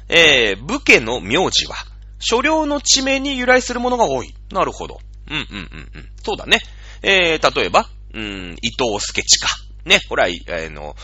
[0.10, 1.75] えー、武家の名字は、
[2.19, 4.33] 所領の地名に由来するものが多い。
[4.51, 4.99] なるほど。
[5.29, 6.09] うんうんうんうん。
[6.23, 6.59] そうだね。
[7.01, 9.47] えー、例えば、うん、伊藤助地下。
[9.85, 10.95] ね、これは、えー、の、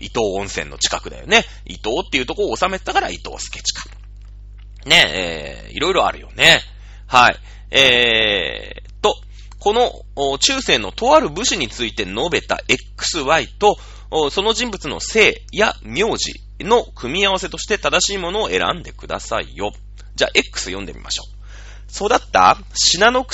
[0.00, 1.44] 伊東温泉の近くだよね。
[1.64, 3.88] 伊東っていうとこを収めてたから伊藤助地下。
[4.86, 6.60] ね、えー、いろいろあるよね。
[7.06, 7.36] はい。
[7.70, 9.14] えー、と、
[9.58, 13.76] この、中世のとある武士について述べた XY と、
[14.30, 19.72] その人物の姓や名字の組み合わせとして正しいものを選んでくださいよ。
[20.14, 22.06] じゃあ、X 読んでみましょう。
[22.06, 23.26] 育った信濃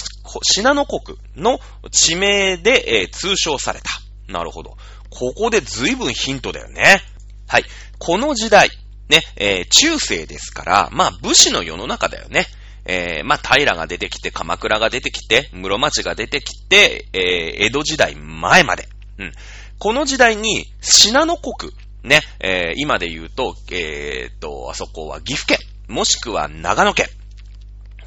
[0.87, 1.61] 国の
[1.91, 3.87] 地名で、えー、通称された。
[4.33, 4.77] なるほど。
[5.11, 7.01] ここで随分ヒントだよね。
[7.47, 7.65] はい。
[7.99, 8.71] この時代、
[9.09, 12.47] ね、えー、中世ですから、まあ武士の世の中だよね。
[12.85, 18.89] えー、まあ平が出てきて、鎌倉が出てきて、室町が出てきて、えー、江戸時代前まで。
[19.19, 19.33] うん。
[19.79, 27.09] この時代に、信濃国、ね、えー、今で言うと、えー、と、あそこは岐阜県、もしくは長野県。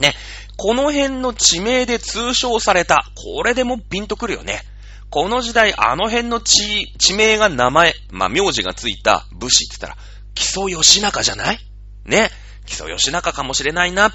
[0.02, 0.14] ね、
[0.58, 3.06] この辺の地名で通称された。
[3.16, 4.64] これでもピンとくるよね。
[5.10, 9.98] この時代、あの辺の地、地名が名前、まあ、名字がついた武士って言ったら、
[10.34, 11.60] 木曽義仲じゃない？
[12.06, 12.30] ね。
[12.66, 14.12] 木曽義仲かもしれないな。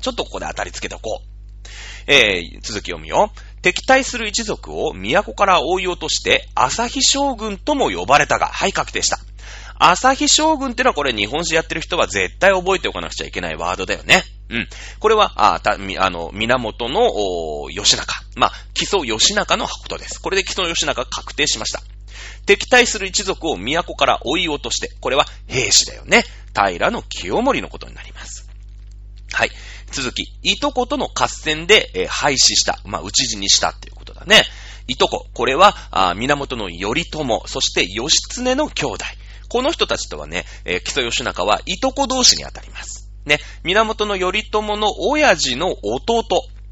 [0.00, 2.10] ちょっとここで当たりつけておこう。
[2.10, 3.32] えー、続き読むよ。
[3.62, 9.18] 敵対する一族を都から追い落として、朝日将軍とも呼ばれたが、はい、確定した。
[9.82, 14.22] 朝日将軍ってのはこれ日本史やってる人は絶対覚えておかなくちゃいけないワードだよね。
[14.50, 14.68] うん。
[14.98, 17.00] これは、あ、た、み、あの、源の、
[17.62, 18.22] お義仲。
[18.36, 20.20] まあ、基礎義仲のことです。
[20.20, 21.80] これで基礎義仲が確定しました。
[22.44, 26.24] 敵対する一族を都から追い落として、これは兵士だよね。
[26.54, 28.50] 平の清盛のことになります。
[29.32, 29.50] はい。
[29.92, 32.80] 続き、いとことの合戦で、えー、廃止した。
[32.84, 34.42] まあ、討ち死にしたっていうことだね。
[34.88, 35.26] いとこ。
[35.32, 39.04] これは、あ源の頼朝、そして義経の兄弟。
[39.50, 43.10] この人たちとはね、えー、木曽義仲はいとこ同士にあたります。
[43.26, 46.24] ね、源の頼朝の親父の弟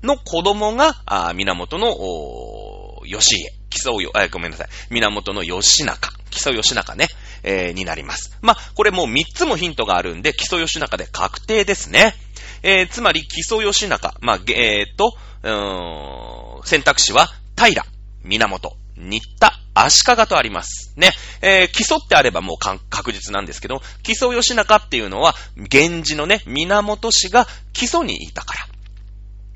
[0.03, 3.51] の子供が、あ源の、義家。
[3.71, 4.69] 木曽よ、えごめんなさい。
[4.91, 6.13] 源の義仲。
[6.31, 7.09] 木曽義仲ね、
[7.43, 8.39] えー、になります。
[8.43, 12.15] まあ、これもう3つもヒントがあるんで、木曽義仲で確定ですね。
[12.63, 14.15] えー、つまり、木曽義仲。
[14.21, 17.85] まあ、えー、っと、うーん、選択肢は、平、
[18.23, 20.93] 源、新田、足利とあります。
[20.97, 21.13] ね。
[21.41, 28.69] えー、基礎ってあればもう確実なんですけど、基礎義仲っていうのは、源氏のね、源氏が基礎にいたから。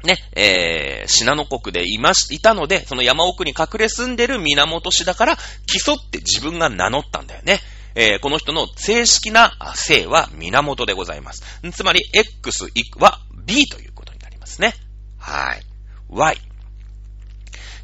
[0.05, 7.61] ね、えー、信濃国でいまし、いたので、その山奥に隠れ住んでる源氏だから、基礎って自分が名乗ったんだよね。
[7.95, 9.53] えー、この人の正式な
[9.89, 11.43] 姓は源でございます。
[11.73, 14.75] つまり、X は B ということになりますね。
[15.19, 15.63] はい。
[16.09, 16.52] Y。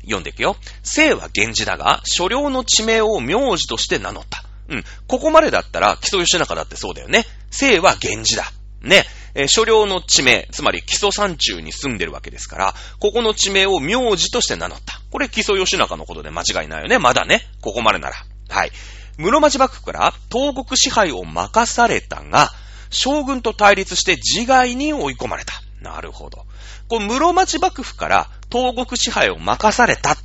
[0.09, 0.57] 読んでいくよ。
[0.83, 4.42] 姓は源氏だが、所領の地名を名字として名乗った。
[4.68, 4.85] うん。
[5.07, 7.25] ここまでだったら、木曽義仲だってそうだよね。
[7.51, 8.53] 姓は源氏だ。
[8.83, 9.05] ね。
[9.35, 15.01] えー、所領の地名、つまり基礎山中に住んでるわけですから、ここの地名を名字として名乗った。
[15.11, 16.99] これ基礎義仲のことで間違いないよね。
[16.99, 17.42] まだね。
[17.61, 18.16] ここまでなら。
[18.49, 18.73] はい。
[19.18, 22.51] 室町幕府から東国支配を任されたが、
[22.90, 25.55] 将軍と対立して自害に追い込まれた。
[25.81, 26.47] なるほど。
[26.88, 30.12] こう、室町幕府から東国支配を任された。
[30.12, 30.16] っ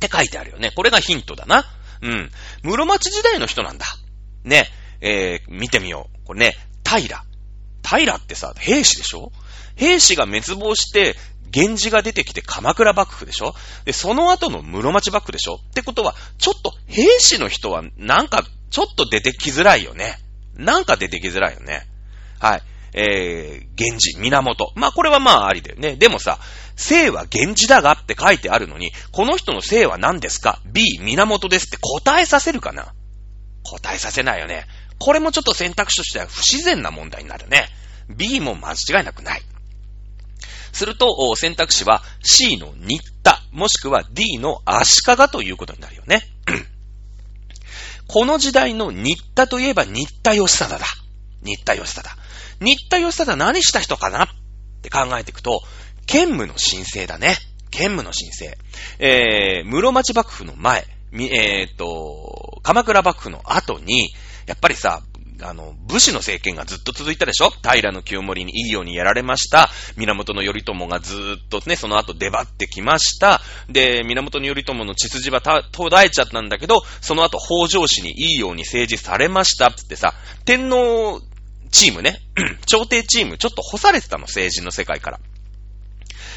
[0.00, 0.72] て書いてあるよね。
[0.74, 1.64] これがヒントだな。
[2.02, 2.30] うん。
[2.62, 3.86] 室町時代の人なんだ。
[4.44, 4.66] ね。
[5.00, 6.26] えー、見てみよう。
[6.26, 7.24] これね、平。
[7.84, 9.32] 平ってさ、兵士でしょ？
[9.76, 11.16] 兵士が滅亡して、
[11.54, 13.54] 源氏が出てきて鎌倉幕府でしょ？
[13.84, 15.56] で、その後の室町幕府でしょ？
[15.56, 20.18] ってことは、ちょっと兵士の人はなんかちょっと出てきづらいよね。
[20.54, 21.86] なんか出てきづらいよね。
[22.40, 22.62] はい。
[22.94, 24.72] えー、源氏、源。
[24.76, 25.96] まあ、これはまあありだよね。
[25.96, 26.38] でもさ、
[26.76, 32.92] 姓は源氏だがって書いてあるのに、この人の姓は何ですか ?B、源ですって答えさせるかな？
[33.62, 34.66] 答えさせないよね。
[34.98, 37.68] これもちょっと選択肢としては不自然な問題になるね。
[38.08, 39.42] B も間違いなくない。
[40.72, 46.22] すると、選択肢は C の新田、もしくは D の足利ということになるよね。
[48.08, 50.86] この時代の新田といえば新田義貞だ。
[51.42, 52.16] 新田義貞。
[52.60, 54.24] 新田義貞何した人かな？
[54.24, 54.28] っ
[54.82, 55.62] て考えていくと、
[56.06, 57.36] 兼務の申請だね。
[57.70, 58.56] 兼務の申請。
[58.98, 64.12] えー、室町幕府の前、えー、っと、鎌倉幕府の後に、
[64.46, 65.02] やっぱりさ、
[65.44, 67.50] あの、武士の政権がずっと続いたでしょ？
[67.50, 69.70] 平の清盛にいいようにやられました。
[69.96, 73.40] 源頼朝がずっとね、その後出張ってきました。
[73.68, 81.20] で、源頼朝の血筋は途絶えちゃったんだけど、その後北条氏にいいように政治されましたつってさ、天皇
[81.72, 82.20] チームね、
[82.66, 85.20] 朝廷チームちょっと干されてたの、政治の世界から。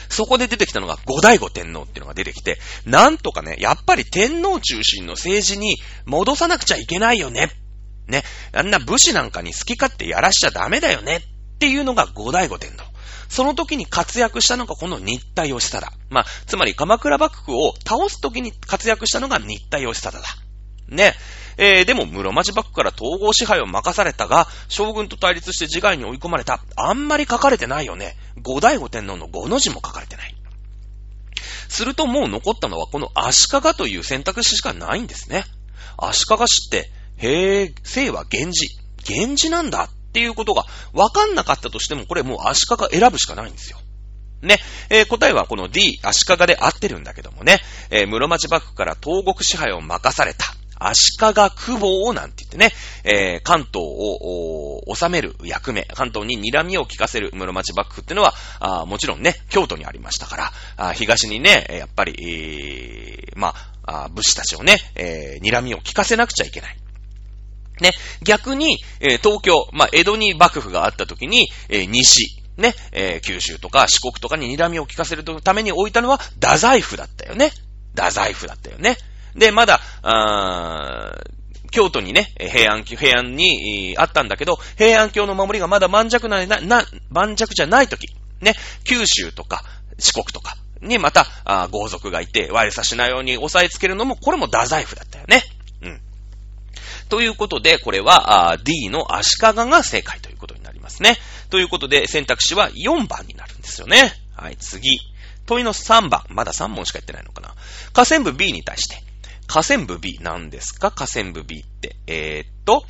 [0.09, 7.51] そこで出てきたのが五代五天皇っていうのが出てきて、なんとかね、やっぱり天皇中心の政治に戻さなくちゃいけないよね。
[8.07, 8.23] ね。
[8.53, 11.17] あんな武士なんかに好き勝手やらしちゃダメだよね。
[11.17, 12.83] っていうのが五代五天皇。
[13.29, 15.91] その時に活躍したのがこの新田義貞。
[16.09, 20.27] まあ、つまり鎌倉幕府を倒す時に活躍したのが新田義貞だ。
[20.95, 21.13] ね。
[21.57, 26.59] えー、でも室町幕府から統合支配を任されたが、将軍と対立して自害に追い込まれた。
[26.75, 28.15] あんまり書かれてないよね。
[28.41, 30.35] 五代五天皇の五の字も書かれてない。
[31.67, 35.45] するともう残ったのはこの足利という選択肢しかないんですね。
[35.97, 38.77] 足利氏って、へえ、姓は源氏。
[39.07, 43.77] 源氏なんだっていうことが分かんなかったとしても、これもう足利選ぶしかないんですよ。
[44.41, 44.59] ね。
[44.89, 47.61] えー、答えはこの D、足利で合ってるんだけどもね。
[47.89, 50.45] えー、室町幕府から東国支配を任された。
[50.79, 52.71] 足利久保をなんて言ってね、
[53.03, 63.53] えー、関東を治める役目、関東に睨みを聞かせる室町幕府ってのは、あもちろんね、京都にありましたから、あ東にね、やっぱり、えー、ま
[63.85, 66.77] あ、武士たちをね、えー、睨みを聞かせなくちゃいけない。
[67.81, 67.91] ね、
[68.23, 77.51] 逆に、えー、東京、まあ、江戸に幕府があった時に、えー、西、ね、えー、九州とか四国とかに睨みを聞かせるために置いたのは、太宰府だったよね。
[77.95, 78.97] 太宰府だったよね。
[79.35, 81.35] で、まだ、あー
[81.71, 88.07] 京都にね、平安、平安に、あったんだけど、平安京の守りがまだ盤石な、な、盤石じゃない時、
[88.39, 89.63] ね、九州とか
[89.97, 95.43] 四国とかにまた、あ豪族がいて、悪さしないように押さえつけるのも、これも太宰府だったよね。
[95.81, 96.01] うん。
[97.09, 101.17] ということで、これは、あ D の足利が正解ということになりますね。
[101.49, 104.13] ということで、選択肢は4番になるんですよね。
[104.35, 104.99] はい、次。
[105.45, 106.23] 問いの3番。
[106.29, 107.53] まだ3問しか言ってないのかな。
[107.93, 109.04] 河川部 B に対して。
[109.47, 110.91] 河川部 B なんですか？
[110.91, 111.95] 河川部 B って。
[112.07, 112.83] えー、っと、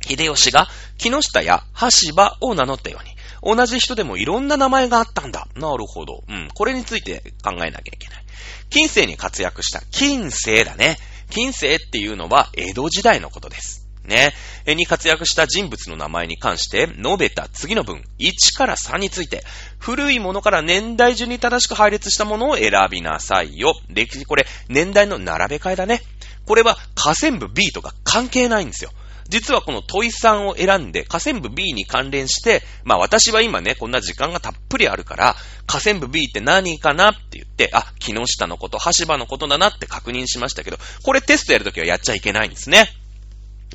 [0.00, 0.66] 秀吉が
[0.98, 5.48] 木下や橋場を名乗ったように、同じ人でもいろんな名前があったんだ。
[5.54, 6.24] なるほど。
[6.28, 6.48] うん。
[6.54, 8.24] これについて考えなきゃいけない。
[8.70, 10.96] 近世に活躍した近世だね。
[11.30, 13.81] 近世っていうのは江戸時代のことです。
[14.04, 14.34] ね。
[14.66, 19.44] に活躍した人物の名前に関して述べた次の文、1から3について、
[19.78, 23.74] 古いものから年代順に正しく配列したものを選びなさいよ。
[23.88, 26.02] 歴史、これ、年代の並べ替えだね。
[26.46, 28.90] これは河川部 B とか関係ないんですよ。
[29.28, 35.36] 実はこの問い3を選んで、河川部 B に関連して、まあ私は今ね、こんな時間がたっぷりあるから、
[35.66, 42.88] 河川部 B って何かなって言って、あ、木下のこと、橋場のことだなって確認しましたけど、これテストやるときはやっちゃいけないんですね。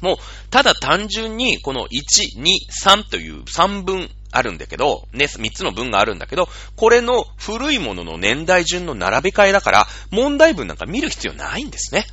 [0.02, 0.18] もう、
[0.50, 2.46] ただ単純に、この1、2、
[2.84, 12.06] 3という3分あるんだけど、ね、3つの文があるんだけど、これの古いものの年代順の並び替えだから、問題文なんか見る必要ないんですね。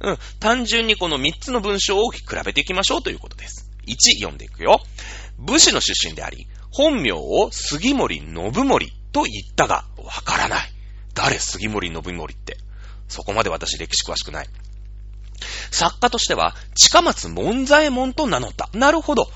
[0.00, 0.18] うん。
[0.40, 3.70] 単純にこの3つの文章を比べていきましょうということです。
[3.86, 4.80] 1、読んでいくよ。
[5.38, 10.72] 武士の出身であり、本名を杉森信森と言ったが、わからない。
[11.14, 12.56] 誰杉森信森って？
[13.08, 14.48] そこまで私歴史詳しくない。
[15.70, 18.68] 作家としては、近松門左衛門と名乗った。
[18.72, 19.30] なるほど。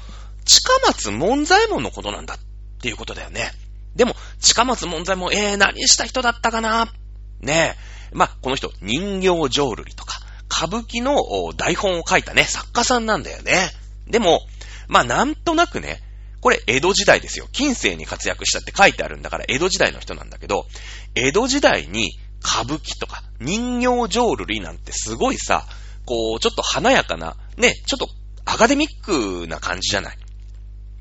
[0.44, 2.38] 近松門左衛門のことなんだっ
[2.80, 3.52] ていうことだよね。
[3.94, 6.92] でも、近松門左衛門、えー、何した人だったかな？
[7.40, 7.76] ね
[8.12, 8.14] え。
[8.14, 11.16] まあ、この人、人形浄瑠璃とか、歌舞伎の
[11.54, 13.70] 台本を書いたね、作家さんなんだよね。
[14.06, 14.40] でも、
[14.88, 16.02] まあなんとなくね、
[16.40, 17.46] これ江戸時代ですよ。
[17.52, 20.66] 近世に活躍したって書いてあるんだから江戸時代の人なんだけど、
[21.14, 25.66] 江戸時代に歌舞伎とか人形浄瑠璃なんてすごいさ、
[26.04, 28.08] こう、ちょっと華やかな、ね、ちょっと
[28.44, 30.18] アカデミックな感じじゃない。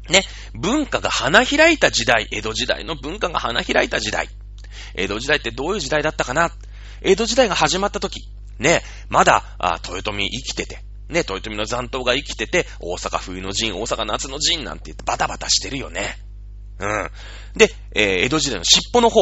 [0.09, 4.29] ね、文化が花開いた時代、江戸時代の文化が花開いた時代。
[4.95, 6.51] 江戸時代ってどういう時代だったかな
[7.01, 16.17] 江戸時代が始まった時、ね、まだ、あ豊臣生きてて、ね、豊臣の残党が生きてて、大阪冬の陣、大阪夏の陣なんて言ってバタバタしてるよね。
[16.79, 17.09] うん。
[17.55, 19.21] で、えー、江戸時代の尻尾の方、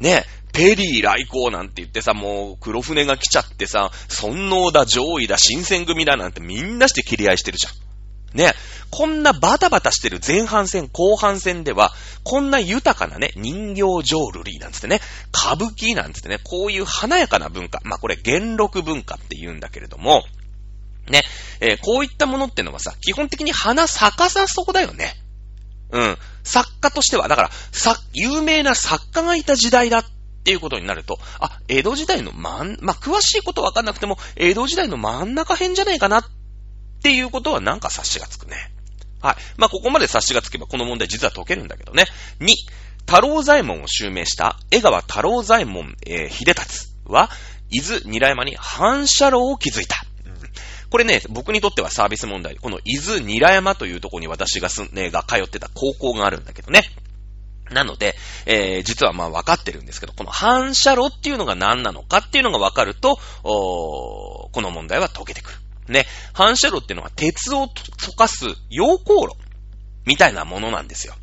[0.00, 7.88] ね、ペリー来航なんて言ってさ、もう黒船が来ちゃってさ、尊王だ、上位だ、新選組だなんてみんなして切り合いしてるじゃん。
[8.36, 8.52] ね、
[8.90, 11.92] こんなバタバタしてる前半戦、後半戦では、
[12.24, 15.00] こんな豊かなね、人形浄瑠璃なんつってね、
[15.34, 20.24] 歌舞伎なんつってね、こういう華やかな文化、まあこれ元禄文化って言うんだけれども、
[21.08, 21.22] ね、
[21.60, 25.14] えー、こういったものってのはさ、基本的に花咲かさそうだよね。
[25.90, 26.18] うん。
[26.44, 30.04] 作家としては、だから、さ、有名な作家がいた時代だっ
[30.48, 36.24] ていうことになると、あ、江戸時代の真ん、まあ、詳しいことわかんなくても、江戸時代の真ん中辺じゃないかなっ
[36.98, 38.56] っていうことはなんか察しがつくね。
[39.20, 39.36] はい。
[39.56, 42.06] まあ、ここまで察しがつけばこの問題実は解けるんだけどね。
[42.40, 42.52] 2、
[43.06, 47.30] 太郎左衛門を襲名した江川太郎左衛門、えー、秀達は、
[47.70, 49.96] 伊豆二来山に反射炉を築いた。
[50.90, 52.56] これね、僕にとってはサービス問題。
[52.56, 56.82] この伊豆二来山というところに私がす、ね、が通ってた高校があるんだけどね。
[57.70, 58.14] なので、
[58.46, 65.58] えー、実はまあ分かってるんですけど、この反射炉っていうのが何なのかっていうのが分かると、おこの問題は解けてくる。
[65.88, 69.36] ね、反射炉っていうのは鉄を溶かす溶鉱炉
[70.04, 71.14] みたいなものなんですよ。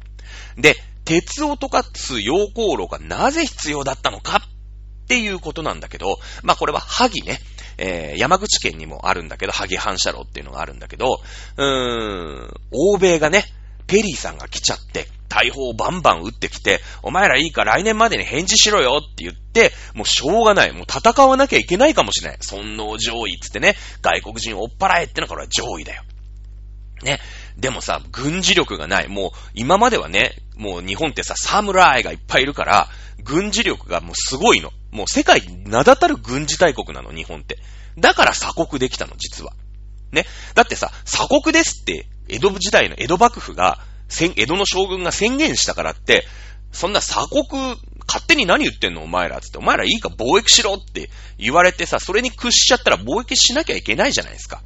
[0.57, 0.75] で、
[1.05, 7.39] 鉄を溶かす溶鉱炉がなぜ必要だったのかっていうことなんだけど、まあこれは萩ね、
[7.77, 11.19] えー、山口県にもあるんだけど、萩反射炉っていうのがあるんだけど、
[11.57, 13.45] うーん、欧米がね、
[13.87, 20.71] ペリーさんが来ちゃって、大砲をバンバン撃ってきて、お前らいいか来年までに返事しろよって言って、もうしょうがない。
[20.71, 22.37] もう戦わなきゃいけないかもしれない。
[22.41, 26.03] 尊王上位っつってね、外国人追っ払えってのはこれは上位だよ。
[27.03, 27.19] ね。
[27.57, 29.07] でもさ、軍事力がない。
[29.07, 32.89] もう、今まではね、もう日本ってさ、サムライがいっぱいいるから、
[33.23, 34.71] 軍事力がもうすごいの。
[34.91, 37.59] もう世界名だたる軍事大国なの、日本って。
[37.97, 39.53] だから鎖国できたの、実は。
[40.15, 40.25] ね。
[40.55, 43.79] だってさ、鎖国ですって、江戸時代の江戸幕府が、
[44.35, 46.25] 江戸の将軍が宣言したからって、
[46.71, 47.75] そんな鎖国、
[48.07, 54.61] 勝手に何言ってんのお前らつって、お前らいいか貿易しろって言われてさ、それに屈しちゃったら貿易しなきゃいけないじゃないですか。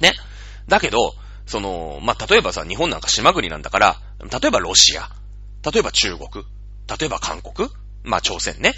[0.00, 0.12] ね。
[0.68, 1.14] だけど、
[1.46, 5.10] その、まあ、例えばさ、日本なんか島国なんだから、例えばロシア、
[5.70, 6.44] 例えば中国、
[6.98, 7.68] 例えば韓国、
[8.02, 8.74] まあ、朝鮮ね、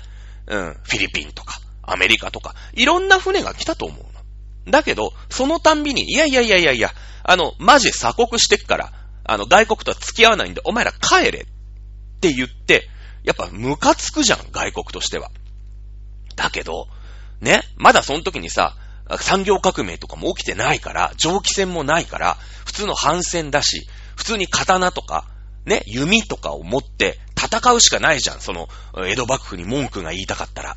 [0.46, 4.17] うん、フィリピンとか、アメリカとか、いろんな船が来たと思うの。
[4.70, 6.92] だけど、そのたんびに、いやいやいやいやいや、
[7.22, 8.92] あの、マジ鎖国してっから、
[9.24, 11.44] あの、外国とは付き合わないんで、お前ら帰れっ
[12.20, 12.88] て言って、
[13.24, 15.30] やっぱムカつくじゃん、外国としては。
[16.36, 16.88] だけど、
[17.40, 18.76] ね、まだその時にさ、
[19.20, 25.26] 産業革命とかも起きてないから、蒸気船もないから、普通の反戦だし、普通に刀とか、
[25.64, 28.40] ね、弓とかを持って戦うしかないじゃん。
[28.40, 28.68] その、
[29.06, 30.76] 江戸幕府に文句が言いたかったら。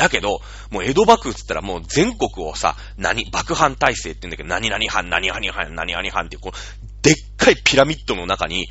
[0.00, 0.40] だけど、
[0.70, 8.68] もう江戸幕府って言ったらもう全国をさ、何、幕藩体制って言うんだけど、何々藩、何々藩、何々藩っていう、こう、でっかいピラミッドの中に、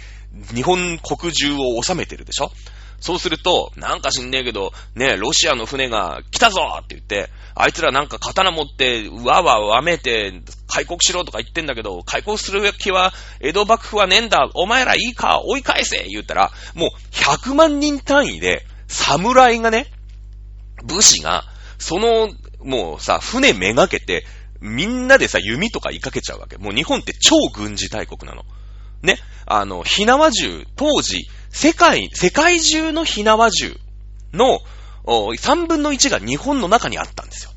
[0.53, 2.51] 日本国中を収めてるでしょ？
[2.99, 10.33] そうすると、なんか知んねえけど、ね、ロシアの船が来たぞって言って、あいつらなんか刀持って、わわわめて、
[10.67, 19.87] 開国しろとか言ってんだけど、開国する気は、江戸幕府はねえんだ、お前らいいか、追い返せ言ったら、もう100万人単位で、侍がね、
[20.83, 21.43] 武士が、
[21.77, 22.29] その、
[22.63, 24.25] もうさ、船めがけて、
[24.61, 26.57] みんなでさ、弓とか追いかけちゃうわけ。
[26.57, 28.43] もう日本って超軍事大国なの。
[29.01, 29.17] ね。
[29.45, 33.77] あの、ひなわ銃、当時、世界、世界中のひなわ銃
[34.33, 34.59] の
[35.05, 37.51] 3分の1が日本の中にあったんですよ。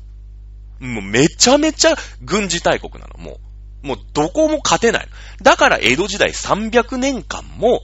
[0.79, 3.39] もうめちゃめちゃ軍事大国なの、も
[3.83, 3.87] う。
[3.87, 5.07] もうどこも勝てない。
[5.41, 7.81] だから江戸時代300年間も、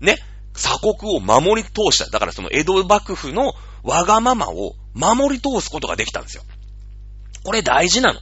[0.00, 0.18] ね、
[0.52, 2.10] 鎖国を守り通した。
[2.10, 3.54] だからその江戸幕府の
[3.88, 6.42] わがままを守り通すことができたんですよ。
[7.42, 8.20] これ大事なの。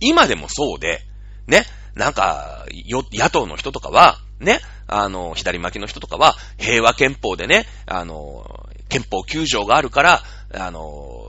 [0.00, 1.02] 今でもそうで、
[1.46, 2.66] ね、なんか、
[3.12, 4.58] 野党の人とかは、ね、
[4.88, 11.23] あの、左巻きの人とかは、平和憲法でね、あの、憲法9条があるから、あの、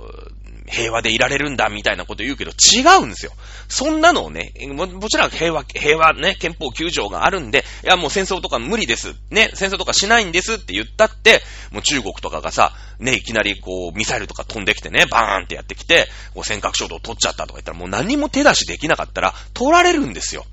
[0.68, 3.32] 平和でいられるんだみたいなこと言うけど違うんですよ。
[3.68, 9.14] そんなのをね、ももちろん平和、平和ね、憲法9条があるんで、いやもう戦争とか無理です。
[9.30, 11.42] ね、戦争とかしないんですって言ったって、
[11.72, 20.46] もう中国とかがさ、ね、いきなりこう、ミサイルとか飛んできてね、バーンってやってきて、こう尖閣衝動取っちゃったとか言ったらもう何も手出しできなかったら、取られるんですよ。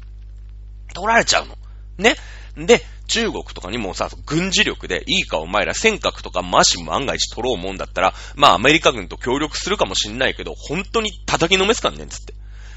[0.95, 1.57] 取られちゃうの。
[1.99, 2.17] ね。
[2.57, 12.33] で、中国とかにもさ、軍事力でいいかお前ら尖閣とかマシ万が一取ろうもんだったら、まあアメリカ軍と協力するかもしんないけど、本当に叩きのめすかんねんつって。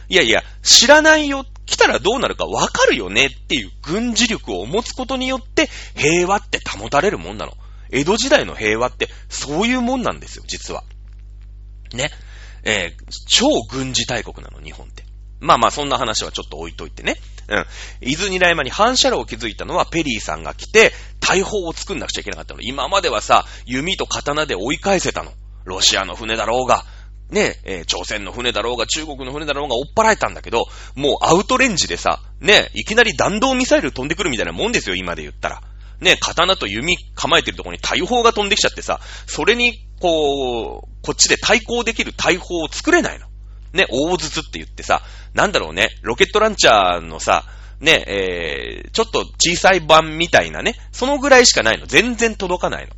[0.10, 7.54] いやいや、知らないよ、来たらどうなるかわかるよねっていう軍事力を持つことによって平和って保たれるもんなの。
[7.90, 10.84] 江戸時代の平和ってそういうもんなんですよ、実は。
[11.94, 12.12] ね。
[12.66, 14.95] えー、超軍事大国なの、日本って。
[15.40, 17.18] まあまあ、そんな話はちょっと置いといてね。
[17.48, 17.66] うん。
[18.02, 22.62] 伊豆二山に反射炉を築いたのはペリーさんが来て、大砲を作んなくちゃいけなかったの。
[22.62, 25.32] 今まではさ、弓と刀で追い返せたの。
[25.66, 26.86] ロシアの船だろうが、
[27.30, 30.66] ね、えー、朝鮮の船だろうが、中国の船だろうが追っ払えたんだけど、
[30.96, 35.62] もうアウトレンジでさ、ね、いきなり弾道ミサイル飛んでくるみたいなもんですよ、今で言ったら。
[36.02, 43.28] ね、刀と弓構えてるとこに大砲が飛んできちゃってさ、それに、こう、こっちで対抗できる大砲を作れないの。
[43.76, 45.02] ね、大筒って言ってさ、
[45.34, 47.44] なんだろうね、ロケットランチャーのさ、
[47.80, 51.86] ね、えー、ちょっと小さい版みたいなね、そのぐらいしかないの。
[51.86, 52.94] 全然届かないの。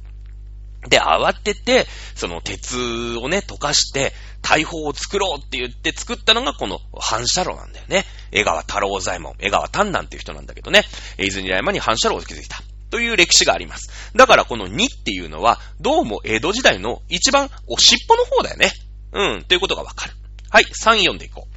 [0.87, 2.77] で、慌てて、その鉄
[3.17, 8.05] をね、溶かして、大砲を作ろうって言って作ったのがこの反射炉なんだよね。
[8.31, 10.83] 江川太郎左衛門、江川丹南っていう人なんだけどね、
[11.17, 12.61] 伊豆に山に反射炉を築いた。
[12.89, 14.13] という歴史があります。
[14.15, 18.71] だからこの2っていうのは、どうも江戸時代の一番おしっぽの方だよね。
[19.11, 20.13] うん、ということがわかる。
[20.49, 21.47] はい、3、4でいこ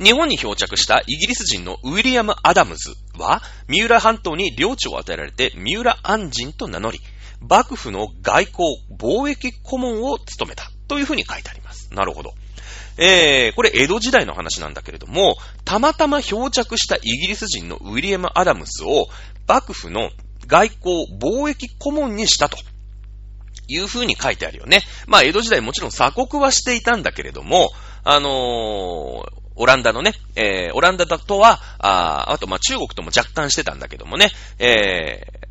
[0.00, 0.02] う。
[0.02, 7.00] 日本に漂着したイギリス人のウィリアム・アダムズは、三浦半島に領地を与えられて、三浦安人と名乗り、
[7.40, 8.52] 幕府の外交、
[8.98, 10.70] 貿易顧問を務めた。
[10.88, 11.92] というふうに書いてあります。
[11.92, 12.32] なるほど。
[12.96, 19.08] えー、これ江戸時代の話なんだけれども、たまたま漂着したイギリス人のウィリアム・アダムスを
[19.46, 20.10] 幕府の
[20.46, 22.56] 外交貿易顧問にしたと
[23.68, 24.82] いう風に書いてあるよね。
[25.06, 27.70] まあ、江戸時代もちろん鎖国はしていたんだけれども、
[28.02, 35.48] あのー、オランダのね、えー、オランダだとは、ああと、まあ、中国とも若干してたんだけどもね、えー、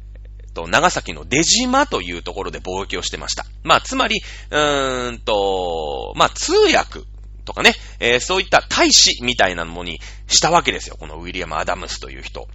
[0.58, 3.46] と、長崎の出島というところで貿易をしてました。
[3.64, 7.02] まあ、つまり、うーんと、まあ、通訳
[7.46, 10.98] とかね、えー、そういった大使みたいなものにしたわけですよ。
[11.00, 12.48] このウィリアム・アダムスという人。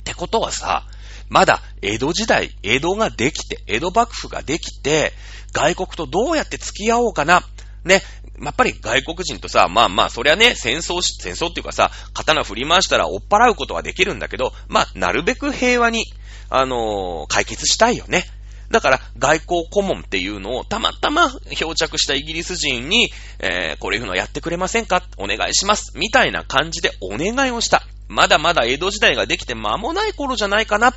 [0.00, 0.86] ってことはさ、
[1.28, 5.12] まだ江戸時代、江戸ができて、江戸幕府ができて、
[5.52, 7.42] 外国とどうやって付き合おうかな。
[7.84, 8.02] ね。
[8.42, 16.04] やっぱり外国人とさ、まあまあ、そりゃね、戦争し、戦争っていうかさ、刀振り回したら追っ払うことはできるんだけど、まあ、なるべく平和に、
[16.50, 18.24] あのー、解決したいよね。
[18.70, 25.02] だから、外交顧問っていうのをたまたま漂着したイギリス人に、えー、こういうのやってくれませんか？
[25.16, 25.96] お願いします。
[25.96, 27.84] みたいな感じでお願いをした。
[28.08, 30.94] まだまだ江戸時代ができて間もない頃じゃないかな。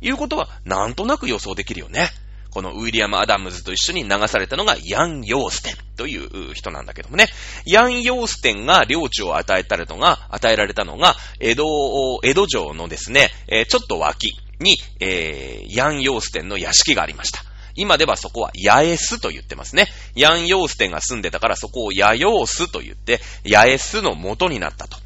[0.00, 2.10] いうことは、なんとなく予想できるよね。
[2.50, 7.26] このウィリアム・アダムズと一緒に流されたのがヤン・ヨーステンという人なんだけどもね。
[7.66, 13.30] ヤン・ヨーステンが領地を与えたのが、与えられたのが、江戸、江戸城のですね、
[13.68, 17.42] ちょっと脇に、えー、ヤン・ヨーステンの屋敷がありました。
[17.76, 19.88] 今ではそこはヤエスと言ってますね。
[20.14, 24.96] ヤン・ヨーステンが住んでたからそこをヤヨースと言って、ヤエスの元になったと。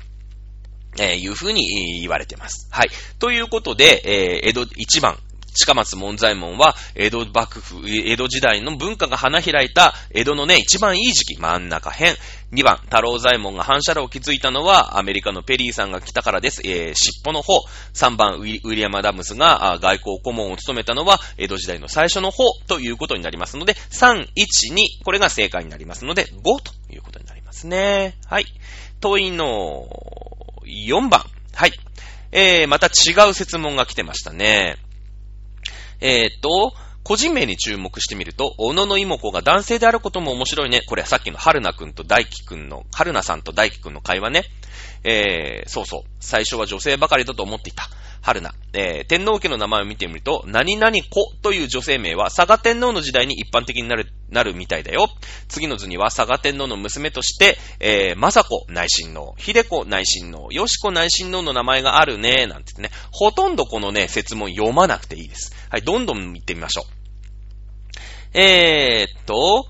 [0.99, 2.69] えー、いうふうに言われてます。
[2.71, 2.91] はい。
[3.19, 5.19] ということで、えー、江戸一番、
[5.55, 12.13] 近松門左衛門は、江戸幕府、江戸時代の文化が花開いた、江戸のね、一番いい時期、真ん中辺。
[12.53, 16.63] 2番、太郎左衛門が反射炉を築いたのは、アメリカのペリーさんが来たからです。
[16.65, 17.55] えー、尻尾の方。
[17.93, 24.27] 3番、ウィリアム・ダムスが外交顧問を務めたのは、江戸時代の最初の方ということになりますので、3、1、
[24.73, 28.17] 2、これが正解になりますので、5ということになりますね。
[28.27, 28.47] はい。
[29.01, 29.87] 問いの
[30.69, 31.25] 4番。
[31.55, 31.73] はい。
[32.31, 34.77] えー、また違う説問が来てましたね。
[36.01, 36.75] えー、っと、
[37.09, 40.83] 個人名に注目してみると、小野の妹子が男性であることも面白いね。
[40.87, 44.43] これはさっきの春菜くんと大輝くんの、春菜さんと大輝くんの会話ね。
[45.05, 46.03] えー、そうそう。
[46.21, 47.89] 最初は女性ばかりだと思っていた。
[48.21, 48.53] 春菜。
[48.75, 55.09] えー、天皇家の名前を見てみると、何々子という女性名は佐賀天皇の時代に一般的になる、なるみたいだよ。
[55.49, 63.03] 次の図には佐賀天皇の娘として、えー、雅子内親王、秀子内親王、よし子内親王の名前があるね、なんて言ってね。
[63.13, 65.55] ほとんどこのね、説問読まなくていいです。
[65.71, 66.98] はい、どんどん見てみましょう。
[68.35, 69.67] えー、っと、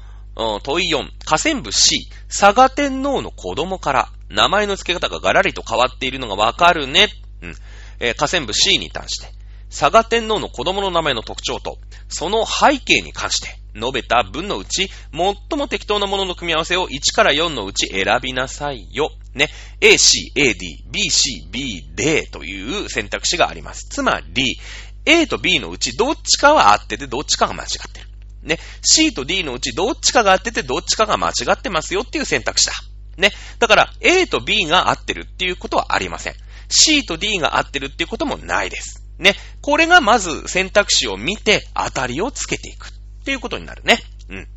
[0.62, 7.08] 問い4、河川部 C、佐賀天皇の子供から、名前の付け方がガラリと変わっているのがわかるね。
[7.42, 7.54] うん。
[7.98, 9.32] えー、河川部 C に関して、
[9.70, 11.78] 佐賀天皇の子供の名前の特徴と、
[12.08, 19.10] その背景に関して、述べた文のうち、最も適当なものの組み合わせを1から4のうち選びなさいよ。
[19.34, 19.48] ね。
[19.80, 23.88] A, C, A, D, B, C, B, D という選択肢があります。
[23.88, 24.58] つまり、
[25.04, 28.07] A と B のうちどっちかは合っててどっちかが間違ってる。
[28.42, 28.58] ね。
[28.82, 32.72] C と D のうちどっちかが合っててどっちかが間違ってますよっていう選択肢だ。
[33.16, 33.32] ね。
[33.58, 36.34] だから A と B が合ってるっていうことはありません。
[36.68, 39.04] C と D が合ってるっていうこともないです。
[39.18, 39.34] ね。
[39.60, 42.90] これがまず選択肢を見て当たりをつけていくっ
[43.24, 43.98] ていうことになるね。
[44.28, 44.48] うん。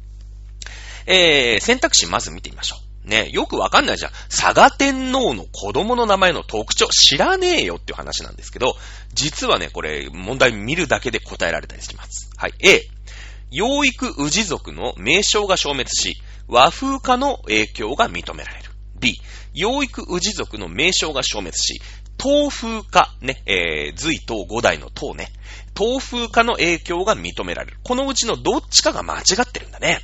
[1.07, 2.91] えー、選択肢まず見てみましょう。
[3.03, 4.11] ね、よくわかんないじゃん。
[4.29, 8.75] 佐賀天皇の子供の名前の特徴知らねえよっていう話なんですけど、
[9.13, 12.29] 実はね、これ問題見るだけで答えられたりします。
[12.37, 12.53] はい。
[12.59, 12.87] A、
[13.51, 16.15] 養育氏族の名称が消滅し、
[16.47, 18.71] 和風化の影響が認められる。
[18.99, 19.19] B、
[19.53, 21.81] 養育氏族の名称が消滅し、
[22.21, 25.29] 東風化、ね、えー、隋東五代の東ね、
[25.77, 27.77] 東風化の影響が認められる。
[27.83, 29.99] このうちのどっちかが間違ってるんだね。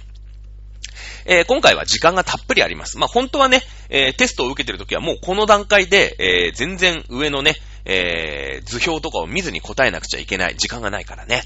[1.25, 2.97] えー、今回は時間がたっぷりあります。
[2.97, 7.55] まあ、本当はね、えー、テストを受けてるときはもうこの段階で、えー、全然上のね、
[7.89, 10.55] えー、図表とかを見ずに答えなくちゃいけない。
[10.57, 11.41] 時間がないからね。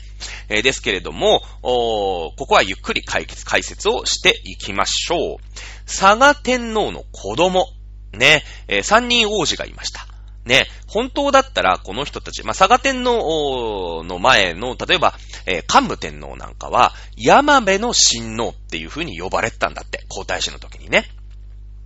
[0.50, 5.38] えー、ですけれども、ここはゆっくり解決、解説をしていきましょう。
[5.86, 7.68] 佐賀天皇の子供。
[8.14, 10.06] ね、えー、三人王子がいました。
[10.44, 15.14] ね、本当だったらこの人たち、まあ、佐賀天皇の前の、例えば、
[15.46, 21.06] えー、桓武天皇なんかは、山部の親王っていう風に呼ばれてたんだって、皇太子の時にね。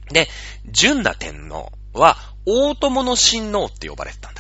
[0.10, 0.30] で、
[0.72, 4.35] 純那天皇は、大友の親王って呼ばれてたん。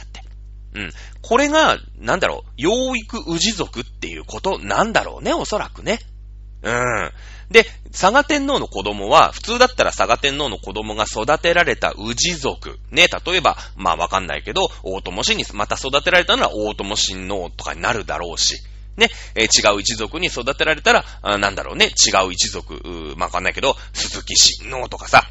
[0.75, 0.91] うん。
[1.21, 5.99] これが、なんだろう、養育氏族っていうことなんだろうね、おそらくね。
[6.61, 7.11] うん。
[7.49, 12.77] で、佐賀天皇の子供は、普通だったら佐賀天皇の子供が育てられた氏族。
[12.91, 18.61] ね、例えば、まあわかんないけど、大友氏にまた育てられたのは大友親王とかになるだろうし。
[18.97, 25.29] ね、えー、違う一族に育てられたら、あなんだろうね、違う一族、うまあわかんないけど、鈴木親王とかさ、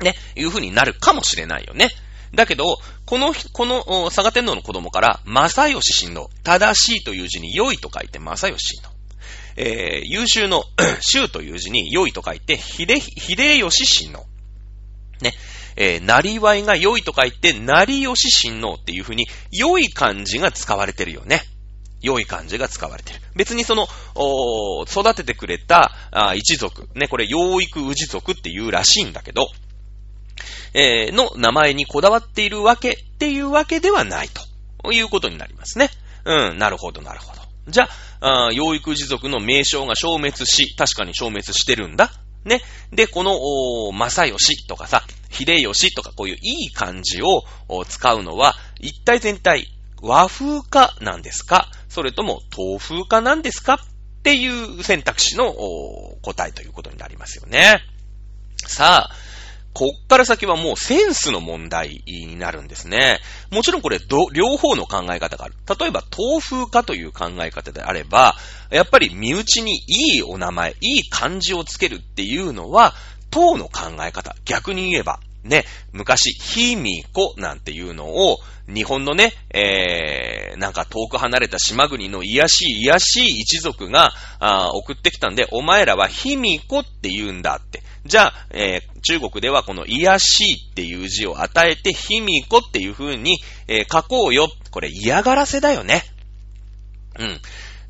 [0.00, 1.90] ね、いう風になるかもしれないよね。
[2.34, 8.98] だけど、この、この、佐賀天皇の子供から、正義親王、正しいという字に良いと書いて正義親王。
[9.56, 10.64] えー、優秀の、
[11.00, 14.26] 衆という字に良いと書いて、ひで、ひでよし親王。
[15.20, 15.34] ね。
[15.76, 21.42] えー、なりわいが良いと書いて、なりよし親王っていう風に、良い漢字が使われてるよね。
[22.00, 23.20] 良い漢字が使われてる。
[23.34, 29.48] 別にその、お育ててくれたあ一族、ね、これ養育氏族っていうらしいんだけど、
[30.74, 34.28] えー、の名前にこだわっているわけっていうわけではない
[34.82, 35.90] ということになりますね。
[36.24, 37.42] うん、なるほど、なるほど。
[37.68, 37.88] じゃ
[38.20, 42.12] あ、あ養育氏族の名称が消滅し、確かに消滅してるんだ。
[42.44, 42.62] ね。
[42.92, 47.44] で、この、お正義とかさ、秀吉とかこういういい漢字を
[47.86, 49.68] 使うのは、一体全体、
[50.00, 51.68] 和風化なんですか？
[51.88, 53.74] それとも東風化なんですか？
[53.74, 55.52] っていう選択肢の
[56.22, 57.80] 答えということになりますよね。
[58.66, 59.14] さあ、
[59.74, 63.20] こっから先はもうセンスの問題になるんですね。
[63.50, 64.00] もちろんこれ、
[64.32, 65.54] 両方の考え方がある。
[65.78, 68.34] 例えば、東風化という考え方であれば、
[68.70, 72.94] やっぱり身内にいいお名前、いい漢字をつけるっていうのは、
[73.30, 74.34] 党の考え方。
[74.44, 78.38] 逆に言えば、ね、昔、ひみこなんていうのを、
[78.72, 87.82] 日本のね、えー、なんか遠く離れた島国の癒しい癒しい一族が、あ送ってきたんで、お前らはひみこって言うんだって。
[88.04, 94.48] じゃあ、えー、中国ではこの癒しいっていう字を与えて、ひみこっていう風に、えー、書こうよ。
[94.70, 96.04] これ嫌がらせだよね。
[97.18, 97.40] うん。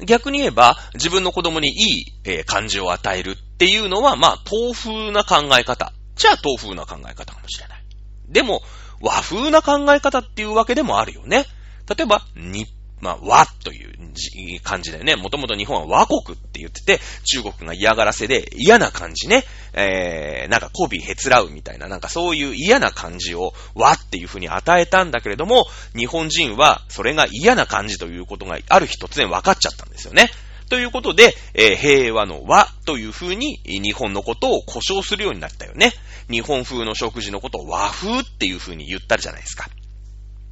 [0.07, 5.93] 逆に言えば、自分の子供にいい、えー、漢字を与えるっていうのは、まあ、東風な考え方。
[6.19, 7.83] じゃあ、東風な考え方かもしれない。
[8.29, 8.63] でも、
[9.01, 11.47] 和風な考え方っていうわけでもあるよね。
[11.89, 12.69] 例えば、日
[13.01, 15.15] まあ、和という感じだよね。
[15.17, 19.45] もともと日本は和国って言ってて、中国が嫌がらせで嫌な感じね。
[19.73, 25.67] えー、なんか媚びへつらうみたいな、なんかそういう嫌な感じを和っていう風に与えたんだけれども、
[25.97, 30.31] 日本人はそれが嫌な感じということがある日突然分かっちゃったんですよね。
[30.69, 35.93] ということで、えー、平和の和という風に日本のことを故障するようになったよね。
[36.31, 39.69] 日本風の食事のことを和風っていう風に言ったじゃないですか。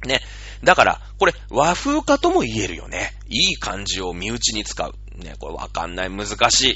[0.05, 0.21] ね。
[0.63, 3.13] だから、これ和風化とも言えるよね。
[3.27, 4.93] いい漢字を身内に使う。
[5.15, 6.75] ね、これわかんない、難しい。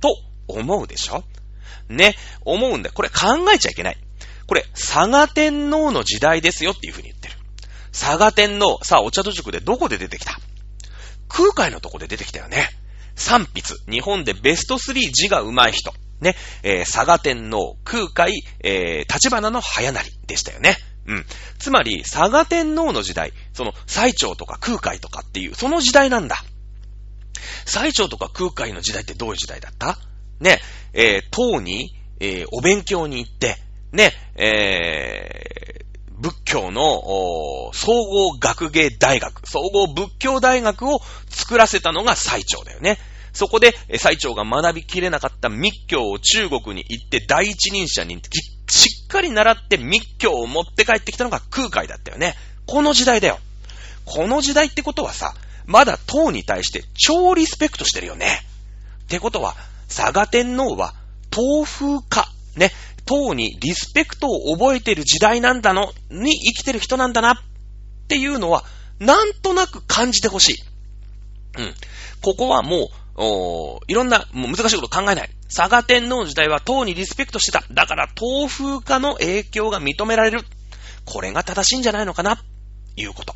[0.00, 0.16] と
[0.48, 1.24] 思うでしょ？
[1.88, 2.94] ね、思うんだよ。
[2.94, 3.98] これ考えちゃいけない。
[4.46, 7.34] これ、佐賀天皇の時代ですよっていう風に言ってる。
[7.92, 10.38] 佐賀天皇、さあ、お茶と塾でどこで出てきた？
[11.28, 12.68] 空海のとこで出てきたよね。
[13.14, 13.76] 三筆。
[13.90, 15.92] 日本でベスト3字が上手い人。
[16.22, 18.32] ね、えー、佐賀天皇、空海、
[18.64, 20.76] えー、立花の早なりでしたよね。
[21.06, 21.26] うん。
[21.58, 26.44] つまり、佐賀天皇の時代、その、最長とか空海とかっていう、その時代なんだ。
[27.66, 29.98] 最長とか空海の時代ってどういう時代だった？
[30.40, 30.60] ね、
[30.92, 33.56] えー、唐に、えー、お勉強に行って、
[33.90, 42.98] ね、えー、仏教の総合学芸大学、総合仏教大学を作らせたのが最長だよね。
[43.32, 48.20] そこで、最長が学びきれなかった密教を中国に行って第一人者に
[48.68, 52.34] しっかり習って密教を持って帰ってきたのが空海だったよね。
[52.66, 53.38] この時代だよ。
[54.04, 55.34] この時代ってことはさ、
[55.66, 58.42] まだ唐に対して超リスペクトしてるよね。
[59.04, 59.56] ってことは、
[59.88, 60.94] 佐賀天皇は
[61.34, 62.70] 東風化、ね、
[63.04, 67.36] 唐にリスペクトを覚えてる時代なんだの、に生きてる人なんだなっ
[68.08, 68.64] ていうのは、
[68.98, 70.54] なんとなく感じてほしい。
[71.58, 71.74] うん。
[72.22, 75.30] ここはもう、おいろんな、もう難しいこと考えない。
[75.54, 77.64] 佐賀天皇時代は唐にリスペクトしてた。
[77.70, 80.44] だから東風化の影響が認められる。
[81.04, 82.42] これが正しいんじゃないのかな
[82.96, 83.34] いうこと。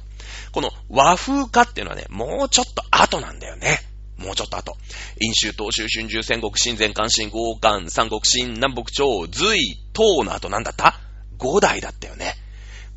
[0.52, 3.80] この和風化っていうのはね、もうちょっと後なんだよね。
[4.16, 4.76] もうちょっと後。
[5.20, 10.98] 飲州、東州、春秋、戦国、新前、関心、豪漢、三国、新、南北朝、隋、唐の後なんだった
[11.36, 12.34] 五代だったよね。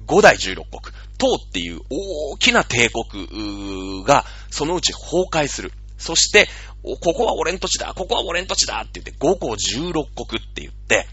[0.06, 0.82] 五代十六国。
[1.18, 5.74] 唐っていう大きな帝国が、そのうち崩壊する。
[5.98, 6.48] そして、
[6.84, 11.08] ここは俺ん土地だ、ここは俺ん土地だって言って、5個16国って言って、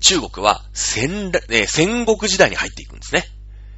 [0.00, 3.24] 中国は戦、えー、戦国時代に入っていくんですね。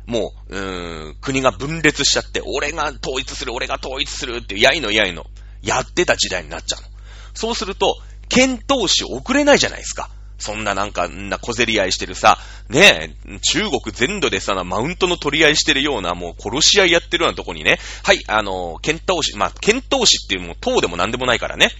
[0.06, 5.26] もう、うーん、国が分裂しちゃって、俺が統一する、俺が統一するって、やいのやいの、
[5.62, 6.88] やってた時代になっちゃうの。
[7.34, 7.96] そうすると、
[8.28, 10.10] 検討士遅れないじゃないですか。
[10.42, 12.38] そんななんか、んな小競り合いしてるさ、
[12.68, 21.70] ねえ、中国全土でさ、マウントの取り合いしてるような、もう殺し合いやってるようなとこにね、はい、あの、検討士、まあ、検討士っていうもう党でも何でもないからね。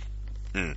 [0.55, 0.77] うん。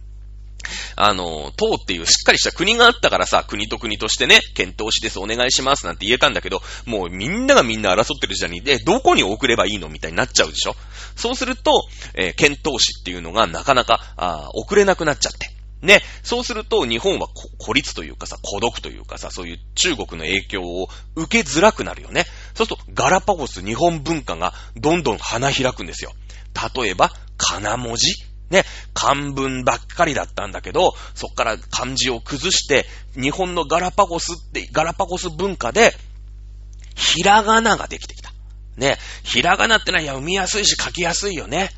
[0.96, 9.90] あの、党っていうしっかりした国があったからさ、国と国としてね、検討しです、お願いしますなんて言えたんだけど、もうみんながみんな争ってる時代に、で、どこに送ればいいの？
[9.90, 10.76] みたいになっちゃうでしょ
[11.16, 11.84] そうすると、
[12.16, 15.55] えー、検討士っていうのがなかなか、あ送れなくなっちゃって。
[15.82, 17.28] ね、そうすると日本は
[17.60, 22.26] 孤立というかさ、孤独というかさ、そういう中国の影響を受けづらくなるよね。
[22.54, 26.12] そうするとガラパゴス日本文化がどんどん花開くんですよ。
[26.76, 28.14] 例えば、金文字
[28.50, 28.64] ね、
[28.94, 35.94] 漢文ばっかりだったんだけど、そっから漢字を崩して、日本のガラパゴスって、ガラパゴス文化で、
[36.96, 38.32] ひらがなができてきた。
[38.78, 41.72] ね、ひらがなってのは読みやすいし書きやすいよね。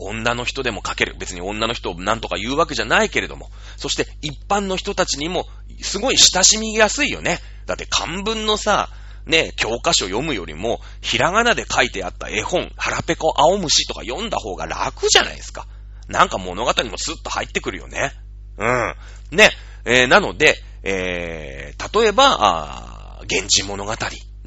[0.00, 1.16] 女の人でも書ける。
[1.18, 3.50] 別に女の人を何とか言うわけじゃないけれども。
[3.76, 5.46] そして一般の人たちにも
[5.80, 7.38] すごい親しみやすいよね。
[7.66, 8.88] だって漢文のさ、
[9.26, 15.66] ね、教科書読むよりも、ひらがなで書いてあった絵本、腹ペコ青虫とか読んだ方が楽じゃないですか。
[16.08, 18.12] なんか物語もスッと入ってくるよね。
[18.56, 18.94] うん。
[19.30, 19.50] ね、
[19.84, 23.94] えー、なので、えー、例えば、あ源氏物語。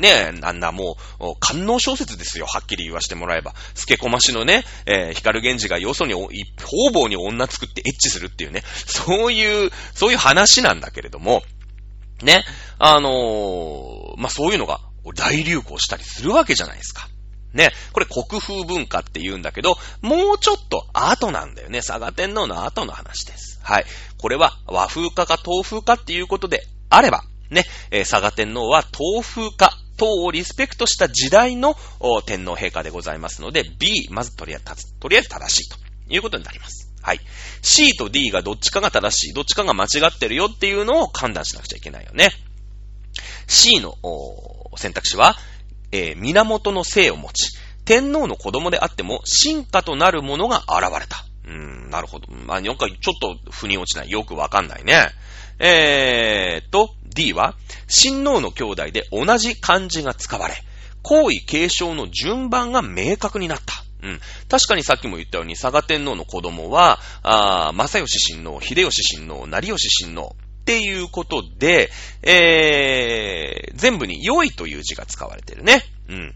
[0.01, 3.53] ねえ、あんなもう、官能小説ですよ、はっきり言わせてもらえば。
[3.75, 11.43] スケコマシのね、えー、光源氏がよそに、方々に女作ってエッチするっていうね、そういう、そういう話なんだけれども、
[12.23, 12.43] ね。
[12.79, 14.79] あのー、まあ、そういうのが
[15.15, 17.07] 大流行したりするわけじゃないですか。
[17.53, 17.71] ね。
[17.93, 21.81] これ国風文化って言うんだけど、もうちょっと後なんだよね。
[21.81, 23.59] 佐賀天皇の後の話です。
[23.61, 23.85] はい。
[24.17, 31.75] これは和風化か東風化っていうことであれば、ね、えー、佐賀天皇は東風化等をリスペクトした時代の
[32.25, 35.77] 天皇陛下でございますので、B、まずとりあえず、とりあえず正しいと
[36.09, 36.91] いうことになります。
[37.03, 37.19] はい。
[37.61, 42.31] C と D がどっちかが正しい、どっちかが間違ってるよっていうのを判断しなくちゃいけないよね。
[43.45, 43.95] C の
[44.75, 45.35] 選択肢は、
[45.91, 51.25] えー、源の性を持ち、天皇の子供であっても進化となるものが現れた。
[51.45, 52.31] うーん、なるほど。
[52.31, 54.09] まあ、なんかちょっと腑に落ちない。
[54.09, 55.09] よくわかんないね。
[55.59, 57.55] えーと、D は、
[57.87, 60.55] 親王の兄弟で同じ漢字が使われ、
[61.03, 63.83] 皇位継承の順番が明確になった。
[64.03, 64.19] うん。
[64.49, 71.89] 確かにさっきも言ったように、佐賀天皇の子供は、あ正義親王、秀吉親王、成吉親王っていうことで、
[72.23, 75.83] えー、全部に良いという字が使われてるね。
[76.07, 76.35] うん。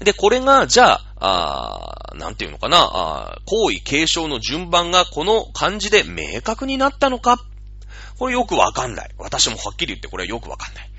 [0.00, 7.38] で、これが、じゃあ、あなんていうのかな、あ皇位継承の順番がこの漢字で明確になったのか
[8.18, 9.10] これよくわかんない。
[9.18, 10.90] 私もはっきり言ってこれはよくわかんない。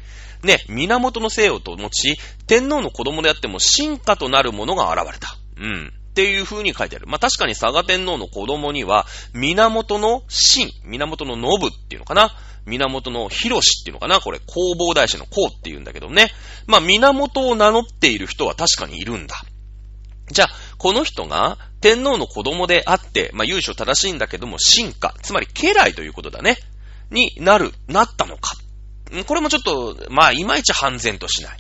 [0.44, 5.36] ね、源の姓をと持ち、天皇の子供であっても進化となるものが現れた。
[5.58, 5.94] うん。
[6.10, 7.08] っていう風に書いてある。
[7.08, 12.32] まあ、確かに佐賀天皇の子供には、源の神、源の信っていうのかな？
[12.66, 14.20] 源の広しっていうのかな？
[14.20, 16.32] これ、弘法大師の公っていうんだけどね。
[16.68, 19.36] まあ、源を名乗っている人は確かにいるんだ。
[20.32, 26.58] じゃあ、この人が天皇の子供であって、まあ、優勝正しいんだけども、進化、つまり家来ということだね。
[27.12, 28.56] になる、なったのか。
[29.28, 31.58] これもちょっと、まあ、いまいち半然としない。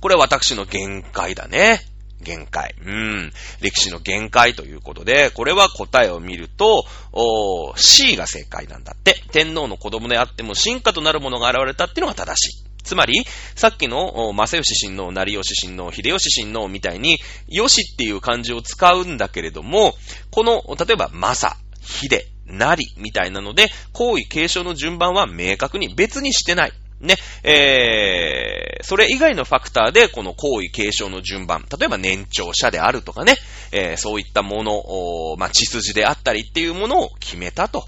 [0.00, 1.80] これは私の限界だね。
[2.20, 2.74] 限界。
[2.84, 3.32] うん。
[3.60, 9.22] 歴史の限界ということで、これは答えを見ると、お C が正解なんだって。
[9.32, 12.68] 天皇の子供であっても進化となるものが現れたっていうのが正しい。
[12.82, 13.24] つまり、
[13.54, 17.18] さっきの、正義親王、成吉親王、秀吉親王みたいに、
[17.50, 19.94] 吉っていう漢字を使うんだけれども、
[20.30, 26.72] この、例えば、正、秀、なり、みたいなので、皇位継承の順番は明確に別にしてない。
[27.00, 33.36] ね、えー、それ以外のファクターで、この皇位継承の順番、例えば年長者であるとかね、
[33.70, 37.86] えー、そういったもの、まあ、血筋であったりっていうものを決めたと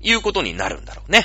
[0.00, 1.24] いうことになるんだろうね。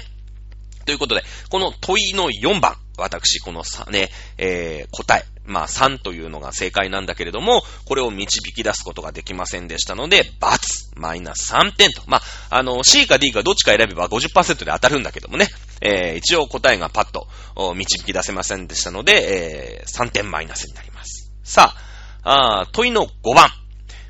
[0.86, 10.30] ということで、この問いの4番、私、このさ、ね、えー、答え、まあ3というのが正解なんだけれども、これを導き出すことができませんでしたので、×、
[10.96, 12.02] マイナス3点と。
[12.08, 12.18] ま
[12.50, 15.48] あ、あの、C か D かどっちか選べば50%で当たるんだけどもね、
[15.82, 17.28] えー、一応答えがパッと
[17.76, 21.32] 導き出せませんでしたので、えー、3点マイナスになります。
[21.44, 21.74] さ
[22.24, 23.63] あ、あ問いの5番。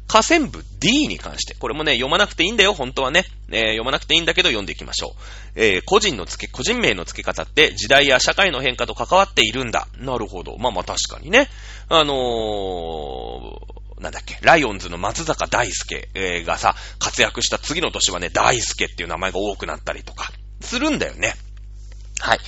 [0.07, 3.25] 河川部 D に関して、これもね、読まなくていいんだよ、本当はね。
[3.49, 5.21] えー、読まなくていいんだけど読んでいきましょう。
[5.55, 9.87] えー、個人の付け、個人名の付け方って時代や社会の変化と関わっているんだ。
[9.97, 10.57] なるほど。
[10.57, 11.49] まあまあ確かにね。
[11.89, 16.09] あのー、なんだっけ、ライオンズの松坂大輔、
[16.45, 20.31] がさ、活躍した次の年はね、大輔っていう名前が多くなったりとか、
[20.61, 21.35] するんだよね。
[22.19, 22.39] はい。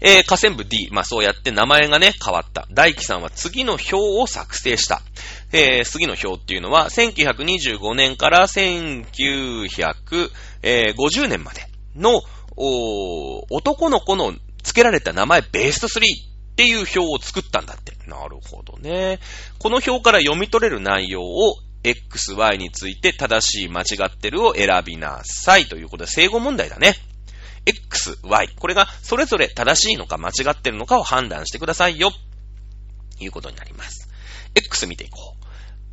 [0.00, 0.88] えー、河川部 D。
[0.90, 2.66] まあ、そうやって名前がね、変わった。
[2.70, 5.00] 大輝さんは次の表を作成した。
[5.52, 12.22] えー、次の表っていうのは、1925年から1950年までの、
[12.56, 17.92] お男の子の付けられた名前ベースト3っていう表を作ったんだって。
[18.06, 19.20] なるほどね。
[19.58, 21.54] この表から読み取れる内容を
[21.84, 26.94] X、Y について正しい間違ってるを選びなさいということで、正誤問題だね。
[27.66, 28.48] X、Y。
[28.58, 32.12] これがそれぞれ正しいのか間違ってるのかを判断してくださいよ。
[33.20, 34.08] いうことになります。
[34.54, 35.42] X 見ていこう。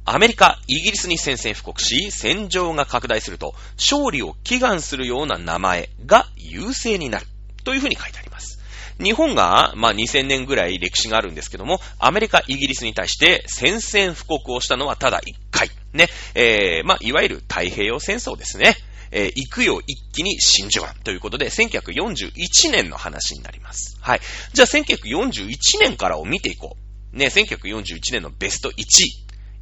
[0.05, 7.27] アメリカ、イギリスに宣戦布告し、戦場が拡大すると、勝利を祈願するような名前が優勢になる。
[7.63, 8.59] というふうに書いてあります。
[9.01, 15.69] 日本が、まあ、2000年ぐらい歴史があるんですけども、アメリカ、イギリスに対して宣戦布告をしたのはただ1回。
[15.93, 16.07] ね。
[16.35, 18.75] えー、まあ、いわゆる太平洋戦争ですね。
[19.11, 23.97] えー、行くよ一気に真珠湾ということで、1941年の話になります。
[24.01, 24.21] はい。
[24.53, 26.77] じゃあ1941年からを見ていこ
[27.13, 27.17] う。
[27.17, 28.85] ね、1941年のベスト1位。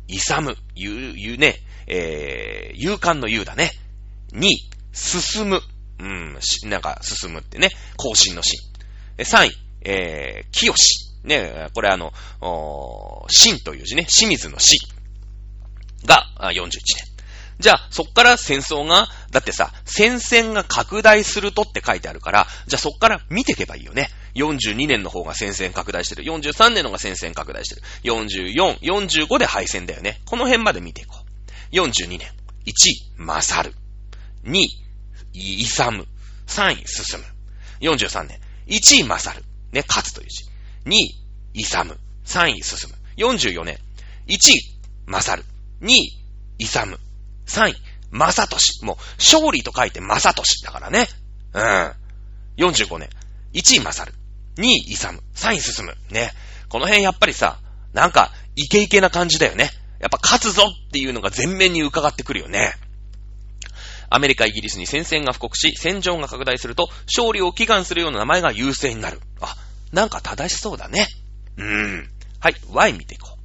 [0.09, 3.71] イサム、ゆ、ゆね、えー、勇敢の勇だね。
[4.33, 5.61] 2位、進む。
[5.99, 9.25] うん、しなんか、進むってね、更新のシーン。
[9.25, 11.07] 3位、えー、清し。
[11.23, 12.13] ね、これあの、
[13.29, 14.77] 新という字ね、清水の死
[16.05, 17.16] が41年。
[17.59, 24.09] じゃあ、そっから戦争が、だってさ、戦線が拡大するとって書いてあるから、じゃあそっから見ていけばいいよね。
[24.35, 26.23] 42年の方が戦線拡大してる。
[26.23, 27.81] 43年の方が戦線拡大してる。
[28.03, 30.21] 44、45で敗戦だよね。
[30.25, 31.75] この辺まで見ていこう。
[31.75, 32.19] 42年。
[32.65, 33.75] 1位、勝る。
[34.43, 34.69] 2位、
[35.33, 36.07] 勇む。
[36.45, 37.25] 3位、進む。
[37.81, 38.39] 43年。
[38.67, 39.43] 1位勝る。
[39.71, 40.43] ね、勝つという字。
[40.85, 41.15] 2位、
[41.53, 41.97] 勇。
[42.25, 42.97] 3位、進む。
[43.17, 43.79] 44年。
[44.27, 44.39] 1位、
[45.07, 45.47] 勝る。
[45.81, 46.23] 2位、
[46.59, 46.99] 勇。
[47.47, 47.75] 3位、
[48.11, 48.85] 正俊。
[48.85, 51.07] もう、勝利と書いて正俊だからね。
[51.53, 51.93] うん。
[52.57, 53.09] 45年。
[53.53, 54.17] 1位勝る。
[54.57, 55.21] 2位勇。
[55.35, 55.95] 3位進む。
[56.09, 56.33] ね。
[56.69, 57.59] この辺やっぱりさ、
[57.93, 59.71] なんか、イケイケな感じだよね。
[59.99, 62.75] やっぱ勝つぞっていうのが全面に伺ってくるよね。
[64.09, 69.19] アメリカ、イギリスに戦線が布告し、戦場が拡大すると、勝利を祈願するような名前が優勢になる。
[69.41, 69.55] あ、
[69.91, 71.07] なんか正しそうだね。
[71.57, 71.65] うー
[72.03, 72.09] ん。
[72.39, 73.37] はい、Y 見ていこう。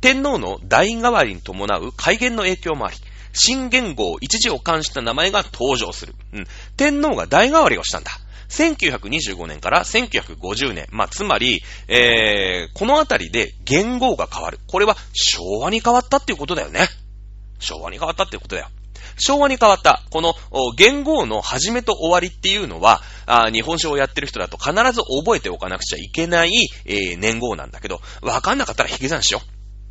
[0.00, 2.96] 天皇の代替わりに伴う改元の影響もあり、
[3.32, 6.14] 新元号一時を冠した名前が登場する。
[6.32, 6.46] うん。
[6.76, 8.10] 天皇が代替わりをしたんだ。
[8.48, 10.86] 1925年から1950年。
[10.90, 14.58] まあ、つまり、えー、このあたりで元号が変わる。
[14.66, 16.88] これは昭和に変わったっていうことだよね。
[17.60, 18.68] 昭和に変わったっていうことだよ。
[19.18, 20.34] 昭和に変わった、この
[20.76, 26.50] 元号の始めと終わりっていうのは、あ日本史をやってる人だと必ず覚えておかなくちゃいけない、
[26.86, 29.42] えー、年号なんだけど、わかんなかったら引き算しよ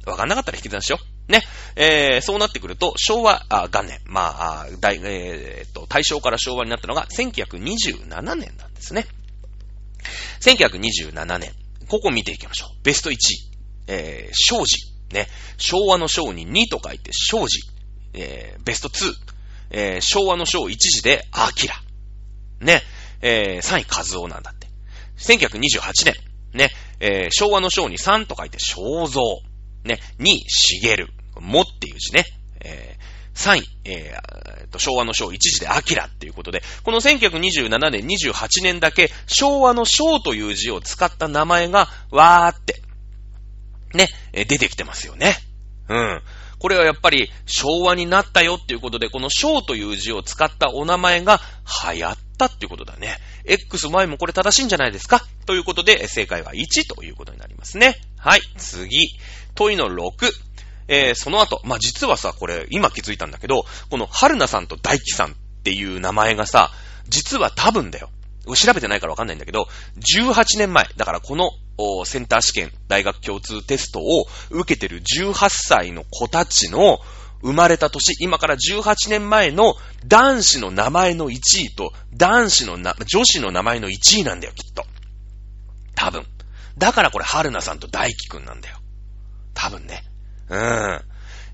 [0.06, 0.10] う。
[0.10, 1.19] わかんなかったら引き算しよう。
[1.30, 1.42] ね。
[1.76, 9.06] えー、そうなってくると、昭和あ元年、まあ、大、えー、と、大正から昭和になったのが1927年なんですね。
[10.42, 11.54] 1927年。
[11.88, 12.84] ここ見ていきましょう。
[12.84, 13.18] ベスト1位。
[13.88, 14.92] えー、正治。
[15.14, 15.28] ね。
[15.58, 17.62] 昭和の昭に2と書いて正治。
[18.14, 19.14] えー、ベスト2。
[19.72, 21.76] えー、昭和の昭1時で、アキラ。
[22.60, 22.82] ね。
[23.22, 24.68] えー、3位和夫なんだって。
[25.18, 26.16] 1928年。
[26.54, 26.72] ね。
[27.00, 28.76] えー、昭和の昭に3と書いて正
[29.08, 29.22] 蔵。
[29.84, 30.02] ね。
[30.20, 31.19] 2位、茂。
[31.42, 32.26] もっていう字ね。
[32.62, 42.82] えー、3位、えー、と、昭和の昭1時でアキラっていうことで、この1927年、28年だけ、昭和の昭という字を使った名前が、わーって、
[43.94, 45.36] ね、出てきてますよね。
[45.88, 46.22] うん。
[46.60, 51.40] これはやっぱり昭和になったよっていうことで、この昭という字を使ったお名前が
[51.90, 53.18] 流行ったっていうことだね。
[53.46, 55.26] X、Y もこれ正しいんじゃないですか？
[55.46, 57.96] ということで、正解は1ということになりますね。
[58.18, 59.18] はい、次。
[59.56, 60.32] 問いの6。
[60.90, 65.34] えー、その後、まあ、実はさ、これ、今気づいたんだけど、この春菜さんと大輝さんっ
[65.64, 66.72] ていう名前がさ、
[67.08, 68.10] 実は多分だよ。
[68.56, 69.68] 調べてないからわかんないんだけど、
[70.18, 71.52] 18年前、だからこの
[72.06, 77.00] センター試験、大学共通テストを受けてる18歳の子たちの
[77.42, 79.76] 生まれた年、今から18年前の
[80.08, 84.86] 男子の名前の1位と男子のな、女子の名前の1位なんだよ、きっと。
[85.96, 86.26] 多分。
[86.78, 88.78] だからこれ、春菜さんと大輝くんなんだよ。
[89.54, 90.09] 多分ね。
[90.50, 91.02] うん。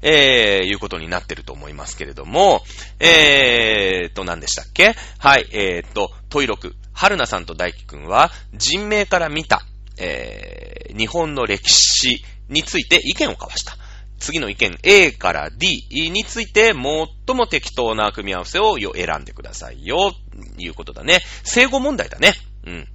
[0.01, 2.63] えー、いうことになってると思いますけれども、
[2.99, 4.95] えーと、何でしたっけ？
[5.17, 6.75] はい、えーと、問い録。
[6.93, 9.61] 春菜さんと大輝くんは、人名から見た、
[9.97, 13.77] えー、日本の歴史について意見を交わした。
[14.19, 20.13] 次の意見 A から D について最も適当な組み合わせを選んでくださいよ、
[20.57, 21.19] いうことだね。
[21.43, 22.33] 正語問題だね。
[22.65, 22.87] うん。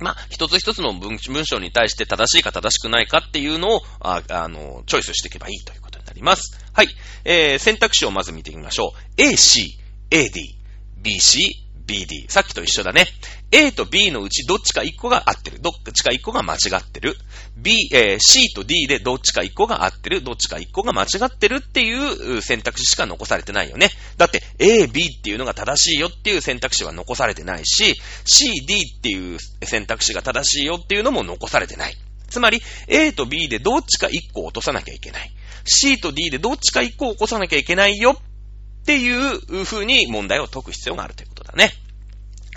[0.00, 6.58] まあ、一つ一つの文章に対して正しいか正しくないかっていうのを、ああの、チョイスしていけばいいということになります。
[6.72, 6.88] はい。
[7.24, 9.22] えー、選択肢をまず見てみましょう。
[9.22, 9.78] A, C,
[10.10, 10.56] A, D,
[10.96, 12.30] B, C, BD。
[12.30, 13.06] さっきと一緒だね。
[13.50, 15.60] A と B のうちどっちか1個が合ってる。
[15.60, 17.16] どっちか1個が間違ってる。
[17.56, 20.22] B、えー、C と D でどっちか1個が合ってる。
[20.22, 23.90] どっちか1個が間違ってるっていう選択肢しか残されてないよね。
[24.16, 31.96] だって A、B っていうのが正しいよっていう選択肢は残されてないし、C、D っていう選択肢が正しいよっていうのも残されてない。
[32.28, 35.32] つまり A と B でどっちか1個落とさなきゃいけない。
[35.64, 41.72] C と D でどっちか1個起こさなきゃいけないよっていう風に問題を解く必要があるということだね。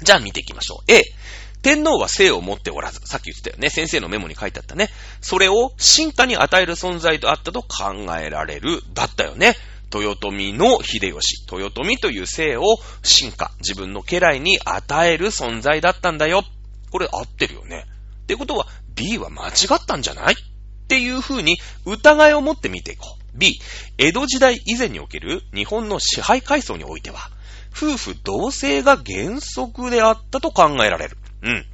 [0.02, 0.92] じゃあ見ていきましょう。
[0.92, 1.04] A。
[1.62, 3.70] 天皇は性を持っておらず、さっき言ってたよね。
[3.70, 4.90] 先生のメモに書いてあったね。
[5.22, 8.82] それを進化に与える存在とあったと考えられる。
[8.94, 9.56] だったよね。
[9.94, 11.46] 豊臣の秀吉。
[11.50, 12.64] 豊臣という性を
[13.04, 16.44] 進化、自分の家来に与える存在だったんだよ。
[16.92, 17.86] これ合ってるよね。
[18.24, 20.34] ってことは B は間違ったんじゃない？
[20.34, 20.38] っ
[20.88, 23.24] ていう風に疑いを持って見ていこう。
[23.36, 23.60] B、
[23.98, 27.30] 江戸時代以前における日本の支配階層においては、
[27.76, 31.18] 夫婦同姓が原則であったと考えられる。
[31.42, 31.66] うん。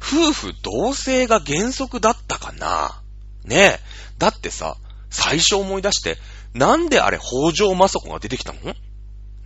[0.00, 3.00] 夫婦同姓が原則だったかな？
[3.44, 3.80] ねえ。
[4.18, 4.76] だってさ、
[5.10, 6.18] 最初思い出して、
[6.54, 8.60] なんであれ北条政子が出てきたの？
[8.62, 8.74] ね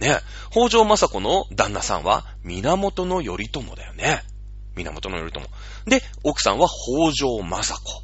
[0.00, 0.20] え。
[0.50, 4.22] 北条政子の旦那さんは源頼朝だよね。
[4.76, 5.40] 源頼朝。
[5.86, 8.02] で、奥さんは北条政子。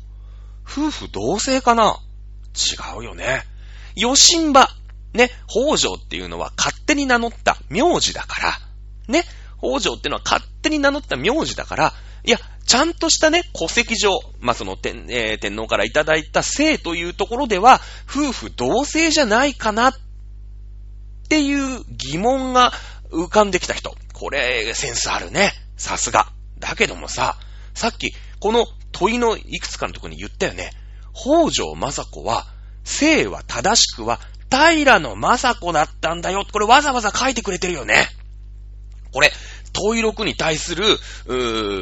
[0.66, 1.98] 夫婦同姓かな？
[2.54, 3.44] 違うよね。
[3.94, 4.70] 吉んば。
[5.14, 8.58] ね、北条っていうのは勝手に名乗った名字だから、
[9.08, 9.24] ね、
[9.58, 11.92] 北条っていうのは勝手に名乗った名字だから、
[12.24, 14.10] いや、ちゃんとしたね、戸籍上、
[14.40, 19.94] まあ、その天、えー、天皇からいただいた姓というところでは、夫婦同姓じゃないかなっ
[21.28, 22.72] ていう疑問が
[23.10, 23.94] 浮かんできた人。
[24.12, 25.52] これ、センスあるね。
[25.76, 26.28] さすが。
[26.58, 27.36] だけどもさ、
[27.74, 30.70] さっき、この問いのいくつかのとこに言ったよね。
[31.12, 32.46] 北条政子は、
[32.84, 36.44] 姓は正しくは、平野政子だったんだよ。
[36.50, 38.06] これわざわざ書いてくれてるよね。
[39.12, 39.32] これ、
[39.72, 40.84] 問い録に対する、
[41.26, 41.34] う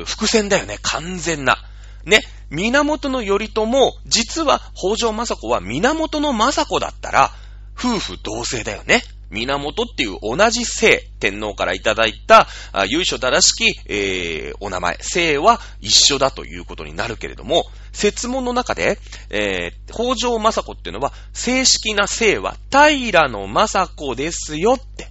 [0.03, 0.79] ー、伏線だよね。
[0.83, 1.59] 完全な。
[2.05, 2.21] ね。
[2.51, 3.67] 源頼朝、
[4.07, 7.31] 実は北条政子は源の政子だったら、
[7.79, 9.03] 夫婦同姓だよね。
[9.33, 12.47] 源っていう同じ姓、天皇からいただいた、
[12.89, 18.99] 由緒正しき、えー、お名前、姓は一緒だということになるけれども、設問の中で、
[19.31, 25.09] えー、北条政子っていうのは、正式な姓は平の政子ですよって、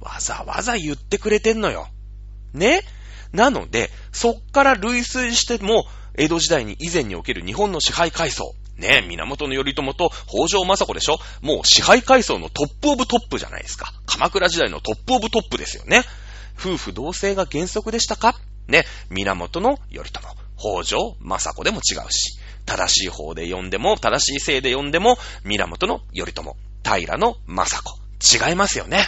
[0.00, 1.88] わざわざ言ってくれてんのよ。
[2.54, 2.82] ね？
[3.32, 5.84] なので、そっから類推しても、
[6.16, 11.18] 江戸時代に以前における日本の支配階層、ねえ、源頼朝と北条政子でしょ？
[11.40, 13.92] もう支配階層のトップオブトップじゃないですか。
[14.06, 16.02] 鎌倉時代のトップオブトップですよね。
[16.58, 18.38] 夫婦同姓が原則でしたか？
[18.68, 19.78] ね、源頼
[20.12, 20.20] 朝、
[20.58, 27.98] 北条政子でも違うし、正しい方で読んでも、正しい姓で読んでも、源の頼朝、平の政子。
[28.18, 29.06] 違いますよね。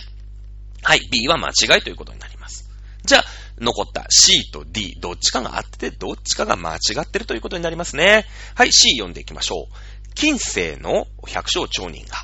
[0.83, 2.71] はい、B は間違いということになります。
[3.05, 3.25] じゃあ、
[3.61, 8.27] 残った C と D、どっちかが合ってて、どっちかが間違ってるということになりますね。
[8.55, 10.15] はい、C 読んでいきましょう。
[10.15, 12.17] 近世の百姓町人が、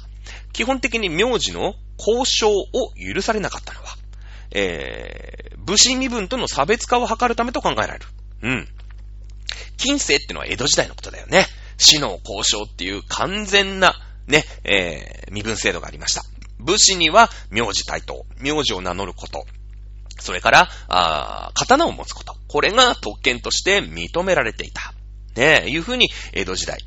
[0.52, 2.64] 基本的に名字の交渉を
[2.94, 3.96] 許されなかったのは、
[4.52, 8.06] えー、武士身分との差別化を図るためと考えられる。
[8.42, 8.68] うん。
[9.76, 11.46] 近世ってのは江戸時代のことだよね。
[11.76, 13.94] 死の交渉っていう完全な、
[14.26, 16.22] ね、えー、身分制度がありました。
[16.58, 19.44] 武士には名字対等、名字を名乗ること。
[20.18, 22.36] それから、あ刀を持つこと。
[22.48, 24.92] これが特権として認められていた。
[25.36, 26.78] ねえいうふうに、江戸時代、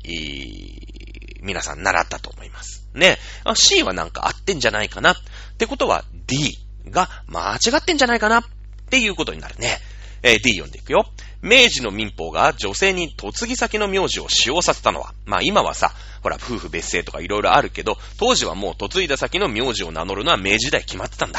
[1.42, 2.86] 皆さん習ったと思います。
[2.94, 5.12] ねえ C はなんか合ってんじゃないかな。
[5.12, 5.16] っ
[5.58, 6.58] てことは D
[6.90, 8.40] が間違ってんじゃないかな。
[8.40, 8.44] っ
[8.90, 9.78] ていうことになるね。
[10.22, 11.06] えー、D 読んでいくよ。
[11.42, 21.38] 明治の民法が女性に嫁ぎ先の名字を使用させたのは、まあ今はさ、ほら、夫婦別姓とかいろいろあるけど、当時はもう嫁いだ先の名字を名乗るのは明治時代決まってたんだ。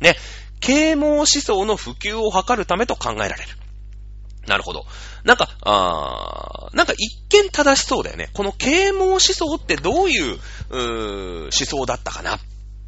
[0.00, 0.14] ね。
[0.62, 3.48] 啓蒙思想の普及を図るためと考えられる。
[4.46, 4.86] なるほど。
[5.24, 8.30] なんか、あーなんか一見正しそうだよね。
[8.32, 10.38] この啓蒙思想ってどういう、
[10.70, 12.38] うー思想だったかな。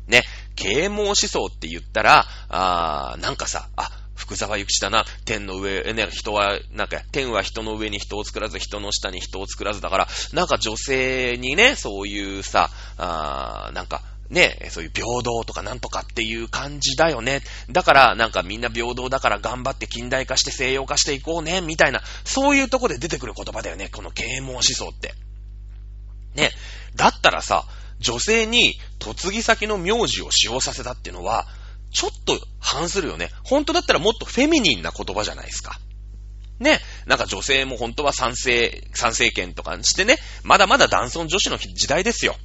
[0.09, 0.23] ね。
[0.57, 5.05] 啓蒙思想って言ったら、あーなんかさ、あ、福沢諭吉だな。
[5.25, 17.43] 天の上、ね、人は、なんか、天は人の上に人を作らず、人の下に人を作らずだから、なんか女性にね、そういうさ、あーなんか、ね、そういう平等とかなんとかっていう感じだよね。
[17.71, 25.15] だからなんかみんな平等だから頑張って近代化して西洋化していこうね、みたいな、そういうとこで出てくる言葉だよね、この啓蒙思想って。
[26.35, 26.51] ね、
[26.97, 27.65] だったらさ、
[28.01, 31.47] 女性に嫁ぎ先の名字を使用させたっていうのは、
[31.93, 33.31] ちょっと反するよね。
[33.45, 35.79] 本当だったらもっとフェミニンな言葉じゃないですか。
[36.59, 36.81] ね。
[37.07, 42.37] なんか女性も本当は賛成、賛成権とかしてね、まだまだ男尊女子の時代ですよ。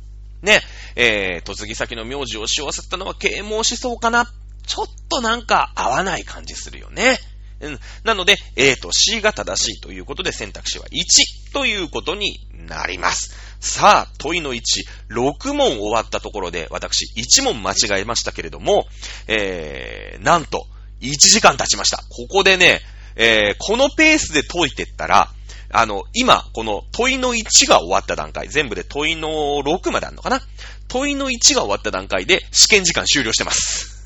[0.41, 0.61] ね、
[0.95, 4.25] えー、嫁ぎ先の名字を使用させたのは啓蒙思想かな
[4.65, 7.17] ちょっとなんか合わない感じするよね。
[7.61, 7.79] うん。
[8.03, 13.35] なので、A と C が正しいということで選択肢は1ということになります。
[13.59, 14.61] さあ、問いの1、
[15.09, 18.85] 6問終わったところで、私、1問間違えましたけれども、
[19.27, 20.67] えー、なんと、
[21.01, 21.97] 1時間経ちました。
[22.09, 22.81] ここでね、
[23.15, 25.29] えー、このペースで解いてったら、
[25.71, 29.29] あの、今、この問いの1が終わった段階、全部で問いの
[29.63, 30.41] 6まであるのかな？
[30.87, 34.03] 問いの1が終わった段階で試験時間終了してます。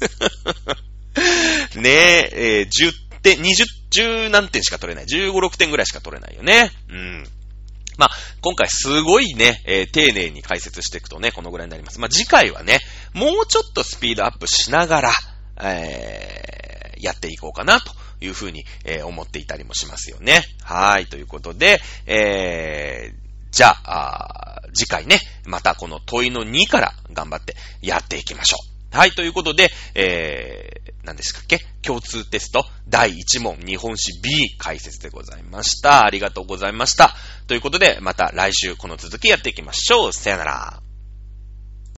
[1.79, 2.91] ねえ、えー、10
[3.21, 5.05] 点、20、10何点しか取れない。
[5.05, 6.71] 15、6点ぐらいしか取れないよね。
[6.89, 7.27] うん。
[7.97, 8.11] まあ、
[8.41, 11.99] 今回すごいね、えー、丁寧に解説していくとね、このぐらいになります。
[11.99, 12.79] まあ、次回はね、
[13.13, 15.11] もうちょっとスピードアップしながら、
[15.61, 17.93] えー、やっていこうかなと
[18.23, 20.45] というふうに、えー、思っていたりもしますよね。
[20.63, 23.17] はい、ということで、えー、
[23.51, 28.57] じゃあ、あ次回ね、またこの問いの2から頑張ってやっていきましょ
[28.93, 28.97] う。
[28.97, 31.59] はい、ということで、えー、何ですかっけ？
[31.81, 36.05] 共通テスト第1問日本史 B 解説でございました。
[36.05, 37.13] ありがとうございました。
[37.47, 40.13] ということで、また来週この続きやっていきましょう。
[40.13, 40.92] さよなら。